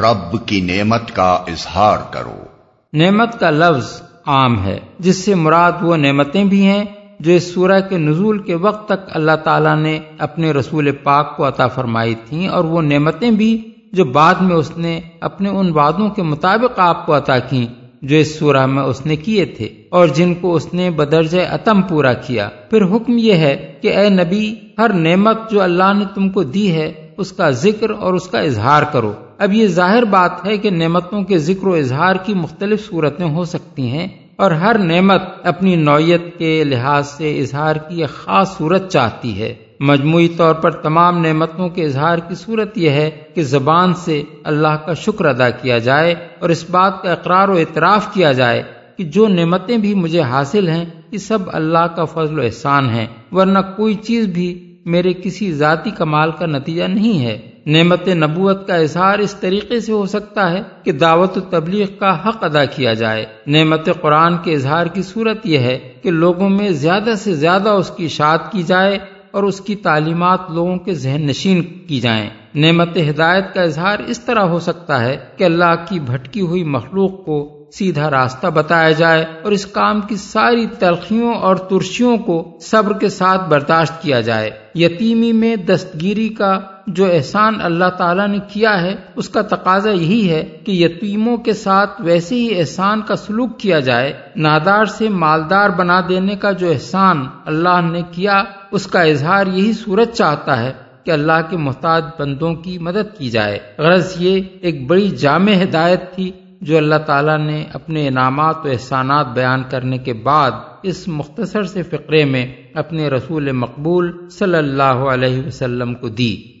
رب 0.00 0.46
کی 0.46 0.60
نعمت 0.60 1.16
کا 1.16 1.32
اظہار 1.32 1.98
کرو۔ 2.10 2.44
نعمت 2.92 3.40
کا 3.40 3.50
لفظ 3.50 4.02
عام 4.26 4.64
ہے 4.64 4.78
جس 4.98 5.24
سے 5.24 5.34
مراد 5.34 5.72
وہ 5.80 5.96
نعمتیں 5.96 6.44
بھی 6.44 6.66
ہیں 6.66 6.84
جو 7.20 7.32
اس 7.32 7.54
سورہ 7.54 7.80
کے 7.88 7.98
نزول 7.98 8.38
کے 8.38 8.54
وقت 8.54 8.86
تک 8.86 9.10
اللہ 9.12 9.36
تعالیٰ 9.44 9.76
نے 9.76 9.98
اپنے 10.18 10.52
رسول 10.52 10.90
پاک 10.92 11.36
کو 11.36 11.48
عطا 11.48 11.66
فرمائی 11.66 12.14
تھیں 12.28 12.48
اور 12.48 12.64
وہ 12.64 12.82
نعمتیں 12.82 13.30
بھی 13.30 13.70
جو 13.92 14.04
بعد 14.04 14.34
میں 14.40 14.56
اس 14.56 14.78
نے 14.78 15.00
اپنے 15.20 15.48
ان 15.48 15.70
وعدوں 15.72 16.08
کے 16.08 16.22
مطابق 16.22 16.78
آپ 16.78 17.06
کو 17.06 17.16
عطا 17.16 17.38
کی 17.38 17.66
جو 18.02 18.16
اس 18.16 18.38
سورہ 18.38 18.66
میں 18.66 18.82
اس 18.82 19.06
نے 19.06 19.16
کیے 19.16 19.44
تھے 19.44 19.68
اور 19.88 20.08
جن 20.08 20.34
کو 20.34 20.54
اس 20.54 20.74
نے 20.74 20.90
بدرج 20.90 21.36
عتم 21.50 21.82
پورا 21.82 22.12
کیا۔ 22.12 22.48
پھر 22.70 22.82
حکم 22.82 23.18
یہ 23.18 23.32
ہے 23.32 23.74
کہ 23.82 23.96
اے 23.96 24.08
نبی، 24.08 24.54
ہر 24.78 24.92
نعمت 24.92 25.50
جو 25.50 25.62
اللہ 25.62 25.92
نے 25.98 26.04
تم 26.14 26.28
کو 26.28 26.42
دی 26.42 26.72
ہے، 26.72 27.10
اس 27.16 27.32
کا 27.32 27.50
ذکر 27.50 27.90
اور 27.90 28.14
اس 28.14 28.28
کا 28.28 28.40
اظہار 28.40 28.82
کرو۔ 28.82 29.12
اب 29.38 29.52
یہ 29.52 29.66
ظاہر 29.66 30.04
بات 30.04 30.46
ہے 30.46 30.56
کہ 30.56 30.70
نعمتوں 30.70 31.22
کے 31.22 31.38
ذکر 31.38 31.66
و 31.66 31.74
اظہار 31.74 32.16
کی 32.16 32.34
مختلف 32.34 32.88
صورتیں 32.88 33.30
ہو 33.30 33.44
سکتی 33.44 33.88
ہیں۔ 33.88 34.08
اور 34.38 34.50
ہر 34.50 34.78
نعمت 34.78 35.22
اپنی 35.44 35.76
نوعیت 35.76 36.38
کے 36.38 36.64
لحاظ 36.64 37.08
سے 37.08 37.38
اظہار 37.38 37.76
کی 37.76 38.00
ایک 38.00 38.10
خاص 38.10 38.58
صورت 38.58 38.88
چاہتی 38.88 39.42
ہے۔ 39.42 39.54
مجموعی 39.80 40.28
طور 40.28 40.54
پر 40.54 40.70
تمام 40.70 41.18
نعمتوں 41.18 41.68
کے 41.68 41.84
اظہار 41.84 42.18
کی 42.18 42.34
صورت 42.34 42.78
یہ 42.78 42.90
ہے 42.90 43.10
کہ 43.34 43.42
زبان 43.42 43.94
سے 43.94 44.22
اللہ 44.44 44.76
کا 44.86 44.94
شکر 44.94 45.24
ادا 45.24 45.50
کیا 45.50 45.78
جائے 45.78 46.14
اور 46.38 46.50
اس 46.50 46.70
بات 46.70 47.02
کا 47.02 47.12
اقرار 47.12 47.48
و 47.48 47.56
اعتراف 47.56 48.14
کیا 48.14 48.32
جائے 48.32 48.62
کہ 48.98 49.04
جو 49.04 49.28
نعمتیں 49.28 49.76
بھی 49.76 49.94
مجھے 49.94 50.20
حاصل 50.20 50.68
ہیں، 50.68 50.84
یہ 51.12 51.18
سب 51.18 51.38
اللہ 51.46 51.86
کا 51.96 52.04
فضل 52.04 52.38
و 52.38 52.42
احسان 52.42 52.90
ہے 52.90 53.06
ورنہ 53.32 53.58
کوئی 53.76 53.94
چیز 53.94 54.26
بھی 54.26 54.76
میرے 54.84 55.12
کسی 55.12 55.52
ذاتی 55.52 55.90
کمال 55.90 56.30
کا 56.30 56.46
نتیجہ 56.46 56.84
نہیں 56.84 57.26
ہے۔ 57.26 57.38
نعمت 57.68 58.08
نبوت 58.08 58.66
کا 58.66 58.74
اظہار 58.74 59.18
اس 59.18 59.34
طریقے 59.34 59.80
سے 59.80 59.92
ہو 59.92 60.06
سکتا 60.06 60.52
ہے 60.52 60.62
کہ 60.82 60.92
دعوت 60.92 61.36
و 61.36 61.40
تبلیغ 61.40 61.86
کا 61.98 62.28
حق 62.28 62.44
ادا 62.44 62.64
کیا 62.64 62.92
جائے۔ 62.92 63.26
نعمت 63.46 63.88
قرآن 64.00 64.36
کے 64.38 64.52
اظہار 64.52 64.86
کی 64.86 65.02
صورت 65.02 65.38
یہ 65.44 65.58
ہے 65.58 65.92
کہ 66.02 66.10
لوگوں 66.10 66.48
میں 66.48 66.70
زیادہ 66.70 67.14
سے 67.18 67.34
زیادہ 67.34 67.68
اس 67.68 67.90
کی 67.96 68.04
اشاعت 68.04 68.52
کی 68.52 68.62
جائے 68.62 68.98
اور 69.30 69.42
اس 69.42 69.60
کی 69.60 69.74
تعلیمات 69.74 70.40
لوگوں 70.50 70.76
کے 70.76 70.94
ذہن 70.94 71.26
نشین 71.26 71.62
کی 71.62 72.00
جائیں۔ 72.00 72.30
نعمت 72.54 72.96
ہدایت 72.96 73.54
کا 73.54 73.62
اظہار 73.62 73.98
اس 73.98 74.20
طرح 74.20 74.40
ہو 74.40 74.58
سکتا 74.58 75.04
ہے 75.04 75.16
کہ 75.36 75.44
اللہ 75.44 75.74
کی 75.88 76.00
بھٹکی 76.00 76.40
ہوئی 76.40 76.64
مخلوق 76.64 77.24
کو 77.24 77.57
سیدھا 77.72 78.10
راستہ 78.10 78.46
بتایا 78.46 78.90
جائے 78.90 79.24
اور 79.44 79.52
اس 79.52 79.66
کام 79.66 80.00
کی 80.00 80.16
ساری 80.16 80.66
تلخیوں 80.66 81.34
اور 81.34 81.56
ترشیوں 81.56 82.16
کو 82.16 82.58
صبر 82.60 82.98
کے 82.98 83.08
ساتھ 83.08 83.48
برداشت 83.48 84.02
کیا 84.02 84.20
جائے۔ 84.20 84.50
یتیمی 84.74 85.32
میں 85.32 85.56
دستگیری 85.56 86.28
کا 86.28 86.60
جو 86.86 87.06
احسان 87.12 87.54
اللہ 87.62 87.88
تعالیٰ 87.98 88.28
نے 88.28 88.38
کیا 88.48 88.82
ہے، 88.82 88.94
اس 89.16 89.28
کا 89.28 89.42
تقاضا 89.42 89.90
یہی 89.90 90.30
ہے 90.30 90.58
کہ 90.64 90.72
یتیموں 90.72 91.36
کے 91.36 91.52
ساتھ 91.52 92.02
ویسے 92.02 92.34
ہی 92.34 92.58
احسان 92.58 93.02
کا 93.02 93.16
سلوک 93.16 93.58
کیا 93.58 93.80
جائے۔ 93.80 94.12
نادار 94.36 94.84
سے 94.84 95.08
مالدار 95.08 95.70
بنا 95.70 96.00
دینے 96.08 96.36
کا 96.36 96.52
جو 96.52 96.70
احسان 96.70 97.26
اللہ 97.46 97.80
نے 97.92 98.02
کیا، 98.12 98.42
اس 98.70 98.86
کا 98.86 99.02
اظہار 99.02 99.46
یہی 99.46 99.72
صورت 99.72 100.12
چاہتا 100.12 100.62
ہے 100.62 100.72
کہ 101.04 101.10
اللہ 101.10 101.40
کے 101.50 101.56
محتاج 101.56 102.04
بندوں 102.18 102.54
کی 102.54 102.78
مدد 102.78 103.18
کی 103.18 103.30
جائے۔ 103.30 103.58
غرض 103.78 104.14
یہ، 104.18 104.42
ایک 104.60 104.86
بڑی 104.86 105.10
جامع 105.10 105.52
ہدایت 105.62 106.14
تھی 106.14 106.30
جو 106.60 106.76
اللہ 106.76 106.94
تعالیٰ 107.06 107.38
نے 107.38 107.64
اپنے 107.72 108.08
انعامات 108.08 108.56
و 108.64 108.68
احسانات 108.68 109.26
بیان 109.26 109.62
کرنے 109.70 109.98
کے 109.98 110.12
بعد 110.12 110.50
اس 110.82 111.08
مختصر 111.08 111.62
سے 111.62 111.82
فقرے 111.82 112.24
میں 112.24 112.46
اپنے 112.74 113.08
رسول 113.08 113.52
مقبول 113.52 114.28
صلی 114.28 114.58
اللہ 114.58 115.04
علیہ 115.12 115.46
وسلم 115.46 115.94
کو 115.94 116.08
دی۔ 116.08 116.57